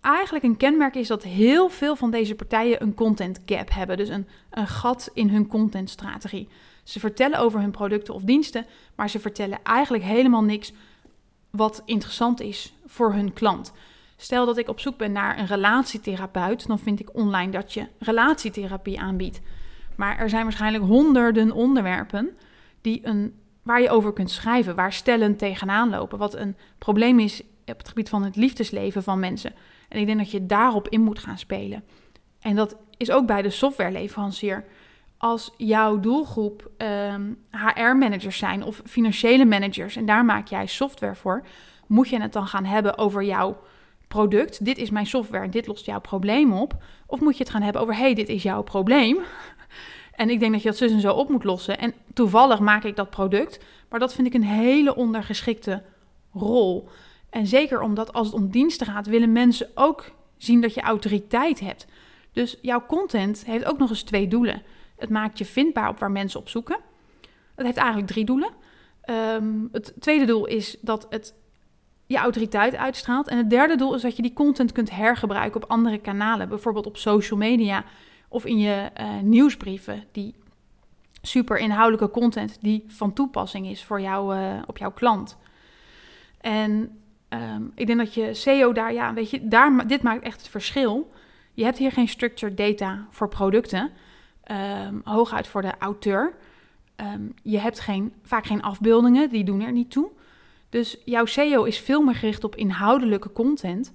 eigenlijk 0.00 0.44
een 0.44 0.56
kenmerk 0.56 0.94
is 0.94 1.08
dat 1.08 1.22
heel 1.22 1.68
veel 1.68 1.96
van 1.96 2.10
deze 2.10 2.34
partijen 2.34 2.82
een 2.82 2.94
content 2.94 3.40
gap 3.46 3.70
hebben. 3.72 3.96
Dus 3.96 4.08
een, 4.08 4.26
een 4.50 4.68
gat 4.68 5.10
in 5.14 5.28
hun 5.28 5.46
contentstrategie. 5.46 6.48
Ze 6.82 7.00
vertellen 7.00 7.38
over 7.38 7.60
hun 7.60 7.70
producten 7.70 8.14
of 8.14 8.22
diensten, 8.22 8.66
maar 8.94 9.10
ze 9.10 9.18
vertellen 9.18 9.58
eigenlijk 9.62 10.04
helemaal 10.04 10.44
niks 10.44 10.72
wat 11.52 11.82
interessant 11.84 12.40
is 12.40 12.74
voor 12.86 13.12
hun 13.12 13.32
klant. 13.32 13.72
Stel 14.16 14.46
dat 14.46 14.58
ik 14.58 14.68
op 14.68 14.80
zoek 14.80 14.96
ben 14.96 15.12
naar 15.12 15.38
een 15.38 15.46
relatietherapeut, 15.46 16.66
dan 16.66 16.78
vind 16.78 17.00
ik 17.00 17.14
online 17.14 17.50
dat 17.50 17.72
je 17.72 17.86
relatietherapie 17.98 19.00
aanbiedt. 19.00 19.40
Maar 19.96 20.18
er 20.18 20.28
zijn 20.28 20.42
waarschijnlijk 20.42 20.84
honderden 20.84 21.52
onderwerpen 21.52 22.30
die 22.80 23.00
een, 23.02 23.34
waar 23.62 23.80
je 23.80 23.90
over 23.90 24.12
kunt 24.12 24.30
schrijven, 24.30 24.74
waar 24.74 24.92
stellen 24.92 25.36
tegenaan 25.36 25.90
lopen, 25.90 26.18
wat 26.18 26.34
een 26.34 26.56
probleem 26.78 27.18
is 27.18 27.42
op 27.66 27.78
het 27.78 27.88
gebied 27.88 28.08
van 28.08 28.22
het 28.22 28.36
liefdesleven 28.36 29.02
van 29.02 29.20
mensen. 29.20 29.52
En 29.88 29.98
ik 29.98 30.06
denk 30.06 30.18
dat 30.18 30.30
je 30.30 30.46
daarop 30.46 30.88
in 30.88 31.00
moet 31.00 31.18
gaan 31.18 31.38
spelen. 31.38 31.84
En 32.40 32.56
dat 32.56 32.76
is 32.96 33.10
ook 33.10 33.26
bij 33.26 33.42
de 33.42 33.50
softwareleverancier. 33.50 34.64
Als 35.24 35.50
jouw 35.56 36.00
doelgroep 36.00 36.70
HR-managers 37.50 38.40
ehm, 38.40 38.50
zijn 38.50 38.64
of 38.64 38.82
financiële 38.84 39.44
managers 39.44 39.96
en 39.96 40.06
daar 40.06 40.24
maak 40.24 40.48
jij 40.48 40.66
software 40.66 41.14
voor, 41.14 41.46
moet 41.86 42.08
je 42.08 42.20
het 42.20 42.32
dan 42.32 42.46
gaan 42.46 42.64
hebben 42.64 42.98
over 42.98 43.22
jouw 43.22 43.56
product. 44.08 44.64
Dit 44.64 44.78
is 44.78 44.90
mijn 44.90 45.06
software 45.06 45.44
en 45.44 45.50
dit 45.50 45.66
lost 45.66 45.86
jouw 45.86 46.00
probleem 46.00 46.52
op. 46.52 46.76
Of 47.06 47.20
moet 47.20 47.36
je 47.36 47.42
het 47.42 47.52
gaan 47.52 47.62
hebben 47.62 47.82
over, 47.82 47.96
hey, 47.96 48.14
dit 48.14 48.28
is 48.28 48.42
jouw 48.42 48.62
probleem. 48.62 49.18
En 50.12 50.30
ik 50.30 50.40
denk 50.40 50.52
dat 50.52 50.62
je 50.62 50.68
dat 50.68 50.76
zus 50.76 50.90
en 50.90 51.00
zo 51.00 51.12
op 51.12 51.28
moet 51.28 51.44
lossen. 51.44 51.78
En 51.78 51.94
toevallig 52.14 52.58
maak 52.58 52.84
ik 52.84 52.96
dat 52.96 53.10
product. 53.10 53.60
Maar 53.88 54.00
dat 54.00 54.14
vind 54.14 54.26
ik 54.26 54.34
een 54.34 54.42
hele 54.42 54.96
ondergeschikte 54.96 55.82
rol. 56.32 56.88
En 57.30 57.46
zeker 57.46 57.80
omdat 57.80 58.12
als 58.12 58.26
het 58.26 58.36
om 58.36 58.50
diensten 58.50 58.86
gaat, 58.86 59.06
willen 59.06 59.32
mensen 59.32 59.70
ook 59.74 60.10
zien 60.36 60.60
dat 60.60 60.74
je 60.74 60.80
autoriteit 60.80 61.60
hebt. 61.60 61.86
Dus 62.32 62.58
jouw 62.60 62.86
content 62.86 63.44
heeft 63.46 63.64
ook 63.64 63.78
nog 63.78 63.90
eens 63.90 64.02
twee 64.02 64.28
doelen. 64.28 64.62
Het 65.02 65.10
maakt 65.10 65.38
je 65.38 65.44
vindbaar 65.44 65.88
op 65.88 65.98
waar 65.98 66.10
mensen 66.10 66.40
op 66.40 66.48
zoeken. 66.48 66.78
Het 67.54 67.66
heeft 67.66 67.76
eigenlijk 67.76 68.08
drie 68.08 68.24
doelen. 68.24 68.50
Ehm, 69.00 69.66
het 69.72 69.94
tweede 69.98 70.24
doel 70.24 70.46
is 70.46 70.76
dat 70.80 71.06
het 71.10 71.34
je 72.06 72.16
autoriteit 72.16 72.76
uitstraalt. 72.76 73.28
En 73.28 73.36
het 73.36 73.50
derde 73.50 73.76
doel 73.76 73.94
is 73.94 74.02
dat 74.02 74.16
je 74.16 74.22
die 74.22 74.32
content 74.32 74.72
kunt 74.72 74.90
hergebruiken 74.90 75.62
op 75.62 75.70
andere 75.70 75.98
kanalen. 75.98 76.48
Bijvoorbeeld 76.48 76.86
op 76.86 76.96
social 76.96 77.38
media 77.38 77.84
of 78.28 78.44
in 78.44 78.58
je 78.58 78.90
uh, 79.00 79.20
nieuwsbrieven. 79.20 80.04
Die 80.12 80.34
super 81.22 81.58
inhoudelijke 81.58 82.10
content 82.10 82.58
die 82.60 82.84
van 82.88 83.12
toepassing 83.12 83.66
is 83.66 83.84
voor 83.84 84.00
jou, 84.00 84.36
uh, 84.36 84.62
op 84.66 84.78
jouw 84.78 84.92
klant. 84.92 85.36
En 86.40 87.02
Ehm, 87.32 87.62
ik 87.74 87.86
denk 87.86 87.98
dat 87.98 88.14
je 88.14 88.34
SEO 88.34 88.72
daar, 88.72 88.92
ja, 88.92 89.14
weet 89.14 89.30
je, 89.30 89.48
daar, 89.48 89.86
dit 89.86 90.02
maakt 90.02 90.24
echt 90.24 90.40
het 90.40 90.48
verschil. 90.48 91.12
Je 91.54 91.64
hebt 91.64 91.78
hier 91.78 91.92
geen 91.92 92.08
structured 92.08 92.56
data 92.56 93.06
voor 93.10 93.28
producten, 93.28 93.90
um, 94.52 95.00
hooguit 95.04 95.46
voor 95.46 95.62
de 95.62 95.72
auteur. 95.78 96.34
Ehm, 96.96 97.22
je 97.42 97.58
hebt 97.58 97.80
geen, 97.80 98.12
vaak 98.22 98.46
geen 98.46 98.62
afbeeldingen, 98.62 99.28
die 99.28 99.44
doen 99.44 99.60
er 99.60 99.72
niet 99.72 99.90
toe. 99.90 100.10
Dus 100.68 100.98
jouw 101.04 101.24
SEO 101.26 101.64
is 101.64 101.78
veel 101.78 102.02
meer 102.02 102.14
gericht 102.14 102.44
op 102.44 102.56
inhoudelijke 102.56 103.32
content. 103.32 103.92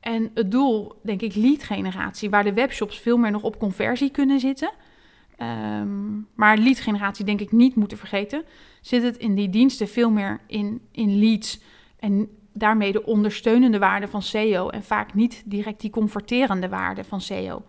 en 0.00 0.30
het 0.34 0.50
doel, 0.50 1.00
denk 1.02 1.20
ik, 1.22 1.34
lead 1.34 1.62
generatie, 1.62 2.30
waar 2.30 2.44
de 2.44 2.52
webshops 2.52 2.98
veel 2.98 3.16
meer 3.16 3.30
nog 3.30 3.42
op 3.42 3.58
conversie 3.58 4.10
kunnen 4.10 4.40
zitten. 4.40 4.72
Maar 6.34 6.58
lead 6.58 6.80
generatie 6.80 7.24
denk 7.24 7.40
ik 7.40 7.52
niet 7.52 7.74
moeten 7.74 7.98
vergeten. 7.98 8.44
Zit 8.80 9.02
het 9.02 9.16
in 9.16 9.34
die 9.34 9.48
diensten 9.48 9.88
veel 9.88 10.10
meer 10.10 10.40
in, 10.46 10.80
in 10.92 11.18
leads 11.18 11.60
en 11.98 12.28
daarmee 12.52 12.92
de 12.92 13.04
ondersteunende 13.06 13.78
waarde 13.78 14.08
van 14.08 14.22
SEO 14.22 14.68
en 14.68 14.82
vaak 14.82 15.14
niet 15.14 15.42
direct 15.44 15.80
die 15.80 15.90
converterende 15.90 16.68
waarde 16.68 17.04
van 17.04 17.20
SEO. 17.20 17.62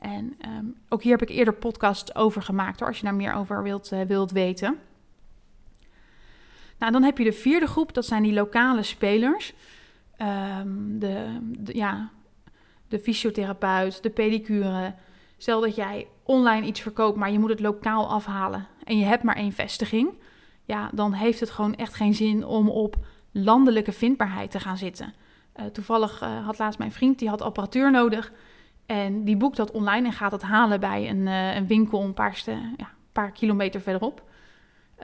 En 0.00 0.36
um, 0.46 0.76
ook 0.88 1.02
hier 1.02 1.12
heb 1.12 1.28
ik 1.28 1.36
eerder 1.36 1.54
podcasts 1.54 2.14
over 2.14 2.42
gemaakt 2.42 2.78
hoor, 2.80 2.88
als 2.88 2.98
je 2.98 3.04
daar 3.04 3.14
meer 3.14 3.34
over 3.34 3.62
wilt, 3.62 3.92
uh, 3.92 4.00
wilt 4.00 4.30
weten. 4.30 4.78
Nou, 6.78 6.92
dan 6.92 7.02
heb 7.02 7.18
je 7.18 7.24
de 7.24 7.32
vierde 7.32 7.66
groep, 7.66 7.94
dat 7.94 8.06
zijn 8.06 8.22
die 8.22 8.32
lokale 8.32 8.82
spelers. 8.82 9.54
Ehm, 10.16 10.98
de, 10.98 11.38
ja, 11.64 12.10
de 12.88 12.98
fysiotherapeut, 12.98 14.02
de 14.02 14.10
pedicure. 14.10 14.94
Stel 15.36 15.60
dat 15.60 15.74
jij 15.74 16.06
online 16.22 16.66
iets 16.66 16.80
verkoopt, 16.80 17.16
maar 17.16 17.30
je 17.30 17.38
moet 17.38 17.50
het 17.50 17.60
lokaal 17.60 18.08
afhalen 18.08 18.66
en 18.84 18.98
je 18.98 19.04
hebt 19.04 19.22
maar 19.22 19.36
één 19.36 19.52
vestiging. 19.52 20.18
Ja, 20.64 20.90
dan 20.92 21.12
heeft 21.12 21.40
het 21.40 21.50
gewoon 21.50 21.74
echt 21.74 21.94
geen 21.94 22.14
zin 22.14 22.44
om 22.44 22.68
op 22.68 22.96
landelijke 23.32 23.92
vindbaarheid 23.92 24.50
te 24.50 24.60
gaan 24.60 24.76
zitten. 24.76 25.14
Uh, 25.56 25.66
toevallig 25.66 26.22
uh, 26.22 26.44
had 26.44 26.58
laatst 26.58 26.78
mijn 26.78 26.92
vriend, 26.92 27.18
die 27.18 27.28
had 27.28 27.42
apparatuur 27.42 27.90
nodig. 27.90 28.32
En 28.90 29.24
die 29.24 29.36
boekt 29.36 29.56
dat 29.56 29.70
online 29.70 30.06
en 30.06 30.12
gaat 30.12 30.32
het 30.32 30.42
halen 30.42 30.80
bij 30.80 31.08
een, 31.10 31.26
uh, 31.26 31.54
een 31.54 31.66
winkel 31.66 32.02
een 32.02 32.14
paar, 32.14 32.42
ja, 32.76 32.90
paar 33.12 33.32
kilometer 33.32 33.80
verderop. 33.80 34.22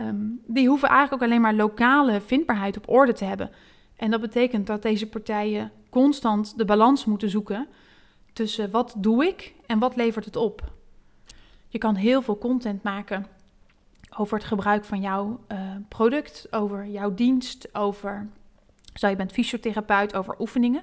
Um, 0.00 0.40
die 0.47 0.69
hoeven 0.69 0.88
eigenlijk 0.88 1.23
ook 1.23 1.28
alleen 1.28 1.40
maar 1.40 1.55
lokale 1.55 2.21
vindbaarheid 2.21 2.76
op 2.76 2.88
orde 2.88 3.12
te 3.12 3.25
hebben. 3.25 3.50
En 3.97 4.11
dat 4.11 4.21
betekent 4.21 4.66
dat 4.66 4.83
deze 4.83 5.09
partijen 5.09 5.73
constant 5.90 6.59
de 6.59 6.64
balans 6.64 7.05
moeten 7.05 7.31
zoeken 7.31 7.66
tussen 8.33 8.71
wat 8.71 8.95
doe 8.99 9.26
ik 9.26 9.55
en 9.66 9.78
wat 9.78 9.97
levert 9.97 10.25
het 10.25 10.37
op. 10.37 10.73
Je 11.66 11.78
kan 11.78 11.95
heel 11.95 12.23
veel 12.23 12.38
content 12.38 12.83
maken 12.83 13.26
over 14.16 14.37
het 14.37 14.47
gebruik 14.47 14.85
van 14.85 15.00
jouw 15.00 15.40
uh, 15.52 15.59
product, 15.88 16.47
over 16.50 16.87
jouw 16.87 17.14
dienst, 17.14 17.75
over, 17.75 18.28
zo 18.95 19.09
je 19.09 19.16
bent 19.16 19.33
fysiotherapeut, 19.33 20.14
over 20.14 20.35
oefeningen. 20.38 20.83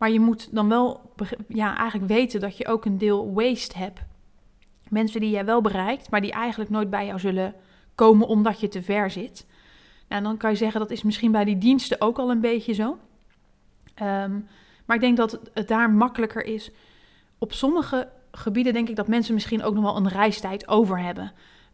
Maar 0.00 0.10
je 0.10 0.20
moet 0.20 0.48
dan 0.54 0.68
wel 0.68 1.12
ja, 1.48 1.76
eigenlijk 1.76 2.12
weten 2.12 2.40
dat 2.40 2.56
je 2.56 2.66
ook 2.66 2.84
een 2.84 2.98
deel 2.98 3.32
waste 3.32 3.78
hebt. 3.78 4.00
Mensen 4.88 5.20
die 5.20 5.30
jij 5.30 5.44
wel 5.44 5.60
bereikt, 5.60 6.10
maar 6.10 6.20
die 6.20 6.32
eigenlijk 6.32 6.70
nooit 6.70 6.90
bij 6.90 7.06
jou 7.06 7.18
zullen 7.18 7.54
komen 7.94 8.26
omdat 8.26 8.60
je 8.60 8.68
te 8.68 8.82
ver 8.82 9.10
zit. 9.10 9.46
En 10.08 10.22
dan 10.22 10.36
kan 10.36 10.50
je 10.50 10.56
zeggen 10.56 10.80
dat 10.80 10.90
is 10.90 11.02
misschien 11.02 11.32
bij 11.32 11.44
die 11.44 11.58
diensten 11.58 12.00
ook 12.00 12.18
al 12.18 12.30
een 12.30 12.40
beetje 12.40 12.72
zo. 12.72 12.98
Um, 14.02 14.48
maar 14.84 14.96
ik 14.96 15.00
denk 15.00 15.16
dat 15.16 15.40
het 15.54 15.68
daar 15.68 15.90
makkelijker 15.90 16.44
is. 16.44 16.70
Op 17.38 17.52
sommige 17.52 18.08
gebieden 18.32 18.72
denk 18.72 18.88
ik 18.88 18.96
dat 18.96 19.08
mensen 19.08 19.34
misschien 19.34 19.62
ook 19.62 19.74
nog 19.74 19.84
wel 19.84 19.96
een 19.96 20.08
reistijd 20.08 20.68
over 20.68 21.00
hebben. 21.00 21.32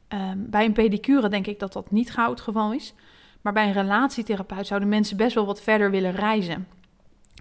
Um, 0.08 0.50
bij 0.50 0.64
een 0.64 0.72
pedicure 0.72 1.28
denk 1.28 1.46
ik 1.46 1.58
dat 1.58 1.72
dat 1.72 1.90
niet 1.90 2.10
gauw 2.10 2.30
het 2.30 2.40
geval 2.40 2.72
is. 2.72 2.94
Maar 3.40 3.52
bij 3.52 3.66
een 3.66 3.72
relatietherapeut 3.72 4.66
zouden 4.66 4.88
mensen 4.88 5.16
best 5.16 5.34
wel 5.34 5.46
wat 5.46 5.62
verder 5.62 5.90
willen 5.90 6.12
reizen. 6.12 6.66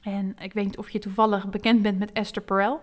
En 0.05 0.35
ik 0.39 0.53
weet 0.53 0.65
niet 0.65 0.77
of 0.77 0.89
je 0.89 0.99
toevallig 0.99 1.49
bekend 1.49 1.81
bent 1.81 1.99
met 1.99 2.11
Esther 2.11 2.41
Perel, 2.41 2.81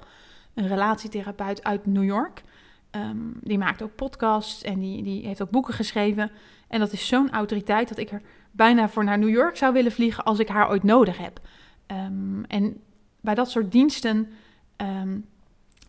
een 0.54 0.68
relatietherapeut 0.68 1.64
uit 1.64 1.86
New 1.86 2.04
York. 2.04 2.42
Um, 2.90 3.34
die 3.40 3.58
maakt 3.58 3.82
ook 3.82 3.94
podcasts 3.94 4.62
en 4.62 4.78
die, 4.78 5.02
die 5.02 5.26
heeft 5.26 5.42
ook 5.42 5.50
boeken 5.50 5.74
geschreven. 5.74 6.30
En 6.68 6.78
dat 6.78 6.92
is 6.92 7.06
zo'n 7.06 7.30
autoriteit 7.30 7.88
dat 7.88 7.98
ik 7.98 8.10
er 8.10 8.22
bijna 8.50 8.88
voor 8.88 9.04
naar 9.04 9.18
New 9.18 9.28
York 9.28 9.56
zou 9.56 9.72
willen 9.72 9.92
vliegen 9.92 10.24
als 10.24 10.38
ik 10.38 10.48
haar 10.48 10.68
ooit 10.68 10.82
nodig 10.82 11.18
heb. 11.18 11.40
Um, 11.86 12.44
en 12.44 12.80
bij 13.20 13.34
dat 13.34 13.50
soort 13.50 13.72
diensten 13.72 14.30
um, 14.76 15.26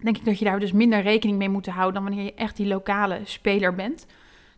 denk 0.02 0.18
ik 0.18 0.26
dat 0.26 0.40
je 0.40 0.46
daar 0.46 0.60
dus 0.60 0.72
minder 0.72 1.02
rekening 1.02 1.38
mee 1.38 1.50
moet 1.50 1.68
houden 1.68 1.94
dan 1.94 2.04
wanneer 2.04 2.26
je 2.26 2.34
echt 2.34 2.58
die 2.58 2.68
lokale 2.68 3.20
speler 3.24 3.76
bent. 3.76 4.06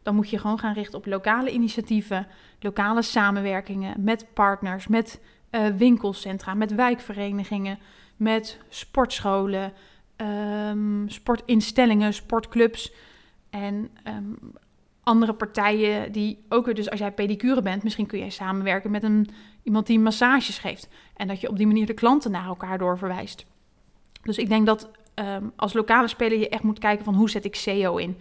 Dan 0.04 0.16
moet 0.16 0.30
je 0.30 0.38
gewoon 0.38 0.60
gaan 0.60 0.74
richten 0.74 0.98
op 0.98 1.06
lokale 1.06 1.52
initiatieven, 1.52 2.28
lokale 2.60 3.02
samenwerkingen 3.02 4.04
met 4.04 4.26
partners, 4.34 4.88
met 4.88 5.20
uh, 5.56 5.68
winkelcentra, 5.68 6.54
met 6.54 6.76
wijkverenigingen, 6.76 7.80
met 8.16 8.60
sportscholen, 8.70 9.74
um, 10.18 11.10
sportinstellingen, 11.10 12.14
sportclubs 12.14 12.94
en 13.50 13.90
um, 14.08 14.38
andere 15.04 15.34
partijen 15.34 16.12
die 16.12 16.46
ook 16.50 16.66
weer, 16.66 16.76
dus 16.76 16.90
als 16.90 17.00
jij 17.00 17.12
pedicure 17.12 17.62
bent, 17.62 17.84
misschien 17.84 18.06
kun 18.06 18.20
jij 18.20 18.30
samenwerken 18.30 18.92
met 18.92 19.04
een, 19.04 19.28
iemand 19.64 19.88
die 19.88 20.00
massages 20.00 20.58
geeft. 20.58 20.90
En 21.16 21.28
dat 21.28 21.42
je 21.42 21.50
op 21.50 21.58
die 21.58 21.68
manier 21.68 21.86
de 21.86 21.94
klanten 21.94 22.32
naar 22.32 22.46
elkaar 22.46 22.78
doorverwijst. 22.78 23.46
Dus 24.22 24.38
ik 24.38 24.50
denk 24.50 24.66
dat 24.66 24.92
um, 25.16 25.52
als 25.56 25.74
lokale 25.74 26.08
speler 26.08 26.40
je 26.40 26.50
echt 26.50 26.64
moet 26.64 26.80
kijken 26.80 27.06
van 27.06 27.16
hoe 27.16 27.30
zet 27.30 27.46
ik 27.46 27.56
SEO 27.56 27.98
in. 27.98 28.18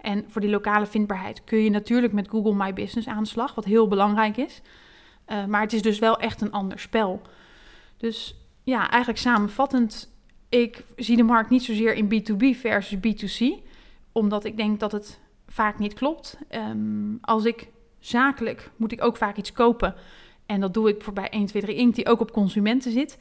En 0.00 0.24
voor 0.28 0.40
die 0.40 0.50
lokale 0.50 0.86
vindbaarheid 0.86 1.44
kun 1.44 1.58
je 1.58 1.70
natuurlijk 1.70 2.12
met 2.12 2.28
Google 2.28 2.54
My 2.54 2.72
Business 2.72 3.08
aan 3.08 3.22
de 3.22 3.28
slag, 3.28 3.54
wat 3.54 3.64
heel 3.64 3.88
belangrijk 3.88 4.36
is. 4.36 4.62
Uh, 5.28 5.44
maar 5.44 5.60
het 5.60 5.72
is 5.72 5.82
dus 5.82 5.98
wel 5.98 6.18
echt 6.18 6.40
een 6.40 6.52
ander 6.52 6.78
spel. 6.78 7.22
Dus 7.96 8.36
ja, 8.62 8.90
eigenlijk 8.90 9.20
samenvattend, 9.20 10.12
ik 10.48 10.84
zie 10.96 11.16
de 11.16 11.22
markt 11.22 11.50
niet 11.50 11.62
zozeer 11.62 11.94
in 11.94 12.04
B2B 12.04 12.58
versus 12.58 12.98
B2C, 12.98 13.62
omdat 14.12 14.44
ik 14.44 14.56
denk 14.56 14.80
dat 14.80 14.92
het 14.92 15.20
vaak 15.48 15.78
niet 15.78 15.94
klopt. 15.94 16.38
Um, 16.50 17.18
als 17.20 17.44
ik 17.44 17.68
zakelijk 17.98 18.70
moet 18.76 18.92
ik 18.92 19.04
ook 19.04 19.16
vaak 19.16 19.36
iets 19.36 19.52
kopen. 19.52 19.94
En 20.46 20.60
dat 20.60 20.74
doe 20.74 20.88
ik 20.88 21.02
voor 21.02 21.12
bij 21.12 21.28
1, 21.28 21.46
2, 21.46 21.62
3 21.62 21.76
Inc. 21.76 21.94
die 21.94 22.08
ook 22.08 22.20
op 22.20 22.32
consumenten 22.32 22.92
zit. 22.92 23.18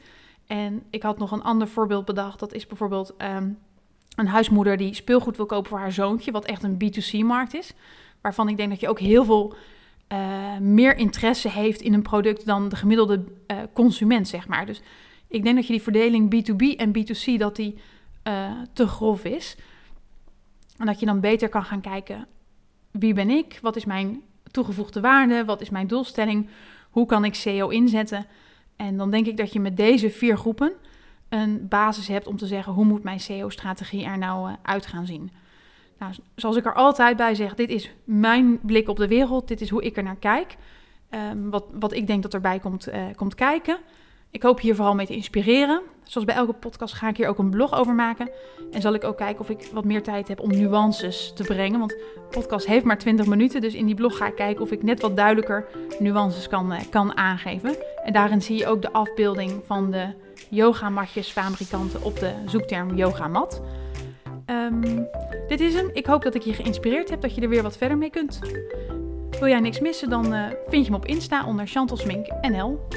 En 0.48 0.84
ik 0.89 1.04
had 1.04 1.18
nog 1.18 1.32
een 1.32 1.44
ander 1.44 1.68
voorbeeld 1.68 2.06
bedacht. 2.06 2.39
Dat 2.39 2.54
is 2.54 2.68
bijvoorbeeld 2.68 3.13
um, 3.18 3.58
een 4.16 4.28
huismoeder 4.28 4.78
die 4.78 4.94
speelgoed 4.94 5.38
wil 5.38 5.46
kopen 5.46 5.70
voor 5.70 5.80
haar 5.80 5.92
zoontje. 5.92 6.32
Wat 6.32 6.46
echt 6.46 6.63
een 6.63 6.78
B2C-markt 6.84 7.54
is. 7.54 7.74
Waarvan 8.22 8.50
ik 8.50 8.58
denk 8.58 8.70
dat 8.70 8.80
je 8.80 8.89
ook 8.89 9.00
heel 9.00 9.26
veel 9.26 9.56
uh, 10.10 10.58
meer 10.58 10.98
interesse 10.98 11.50
heeft 11.50 11.82
in 11.82 11.94
een 11.94 12.02
product 12.02 12.46
dan 12.46 12.70
de 12.70 12.76
gemiddelde 12.76 13.24
uh, 13.48 13.58
consument, 13.74 14.28
zeg 14.28 14.48
maar. 14.48 14.66
Dus 14.66 14.82
ik 15.28 15.44
denk 15.44 15.56
dat 15.56 15.68
je 15.68 15.74
die 15.74 15.82
verdeling 15.82 16.36
B2B 16.36 16.78
en 16.78 16.92
B2C 16.98 17.38
dat 17.38 17.56
die 17.56 17.78
uh, 18.28 18.52
te 18.74 18.88
grof 18.88 19.24
is. 19.24 19.58
En 20.78 20.86
dat 20.86 21.00
je 21.00 21.06
dan 21.06 21.20
beter 21.20 21.50
kan 21.50 21.63
gaan 21.63 21.82
kijken, 21.82 22.28
wie 22.92 23.13
ben 23.13 23.30
ik? 23.30 23.60
Wat 23.62 23.76
is 23.76 23.86
mijn 23.86 24.22
toegevoegde 24.52 25.02
waarde? 25.02 25.46
Wat 25.46 25.62
is 25.62 25.70
mijn 25.70 25.88
doelstelling? 25.88 26.50
Hoe 26.89 27.06
kan 27.06 27.26
ik 27.26 27.36
SEO 27.36 27.70
inzetten? 27.70 28.26
En 28.76 28.98
dan 28.98 29.12
denk 29.12 29.28
ik 29.28 29.38
dat 29.38 29.54
je 29.54 29.60
met 29.60 29.78
deze 29.78 30.10
vier 30.10 30.38
groepen 30.38 30.74
een 31.30 31.68
basis 31.68 32.08
hebt 32.08 32.28
om 32.28 32.38
te 32.38 32.48
zeggen, 32.48 32.74
hoe 32.74 32.86
moet 32.86 33.04
mijn 33.04 33.20
SEO-strategie 33.20 34.06
er 34.06 34.18
nou 34.18 34.56
uit 34.62 34.86
gaan 34.86 35.06
zien? 35.06 35.32
Nou, 36.04 36.16
zoals 36.36 36.56
ik 36.56 36.66
er 36.66 36.74
altijd 36.74 37.18
bij 37.18 37.36
zeg, 37.36 37.54
dit 37.56 37.70
is 37.70 37.92
mijn 38.04 38.60
blik 38.62 38.89
op 38.89 38.98
de 38.98 39.08
wereld, 39.08 39.48
dit 39.48 39.62
is 39.62 39.70
hoe 39.70 39.84
ik 39.84 39.98
er 39.98 40.04
naar 40.04 40.16
kijk. 40.16 40.56
Um, 41.32 41.50
wat, 41.50 41.66
wat 41.72 41.94
ik 41.94 42.08
denk 42.08 42.24
dat 42.24 42.34
erbij 42.34 42.60
komt, 42.60 42.88
uh, 42.88 42.96
komt 43.16 43.36
kijken. 43.36 43.78
Ik 44.30 44.44
hoop 44.44 44.60
hier 44.60 44.76
vooral 44.76 44.96
mee 44.96 45.06
te 45.06 45.16
inspireren. 45.16 45.82
Zoals 46.04 46.28
bij 46.28 46.36
elke 46.36 46.54
podcast 46.54 46.94
ga 46.94 47.10
ik 47.10 47.18
hier 47.18 47.28
ook 47.28 47.38
een 47.38 47.50
blog 47.50 47.74
over 47.74 47.94
maken. 47.94 48.30
En 48.72 48.82
zal 48.82 48.94
ik 48.94 49.04
ook 49.04 49.18
kijken 49.18 49.39
of 49.42 49.50
ik 49.50 49.70
wat 49.74 49.86
meer 49.86 50.04
tijd 50.04 50.28
heb 50.28 50.39
om 50.39 50.58
nuances 50.58 51.32
te 51.36 51.44
brengen. 51.44 51.80
Want 51.80 51.92
de 51.92 52.28
podcast 52.30 52.66
heeft 52.66 52.86
maar 52.86 52.98
20 52.98 53.26
minuten. 53.26 53.62
Dus 53.62 53.74
in 53.74 53.86
die 53.86 53.96
blog 53.96 54.18
ga 54.18 54.28
ik 54.28 54.36
kijken 54.36 54.63
of 54.63 54.72
ik 54.72 54.84
net 54.84 55.02
wat 55.02 55.16
duidelijker 55.16 55.66
nuances 56.00 56.48
kan, 56.48 56.74
kan 56.89 57.18
aangeven. 57.18 57.76
En 58.04 58.13
daarin 58.13 58.42
zie 58.42 58.58
je 58.58 58.68
ook 58.68 58.82
de 58.82 58.92
afbeelding 58.92 59.62
van 59.66 59.92
de 59.92 60.08
yogamatjes 60.50 61.32
fabrikanten 61.32 62.04
op 62.04 62.20
de 62.20 62.34
zoekterm 62.46 62.96
yogamat. 62.96 63.62
Um, 64.45 65.08
dit 65.47 65.60
is 65.60 65.73
hem. 65.73 65.89
Ik 65.93 66.06
hoop 66.06 66.23
dat 66.23 66.36
ik 66.36 66.41
je 66.41 66.53
geïnspireerd 66.53 67.10
heb, 67.10 67.21
dat 67.21 67.36
je 67.36 67.41
er 67.41 67.49
weer 67.49 67.63
wat 67.63 67.77
verder 67.77 67.97
mee 67.97 68.10
kunt. 68.10 68.39
Wil 69.39 69.47
jij 69.47 69.60
niks 69.60 69.79
missen, 69.79 70.10
dan 70.10 70.34
uh, 70.34 70.45
vind 70.67 70.86
je 70.86 70.91
me 70.91 70.97
op 70.97 71.06
Insta 71.06 71.45
onder 71.45 71.67
Chantal 71.67 71.97
NL. 72.41 72.88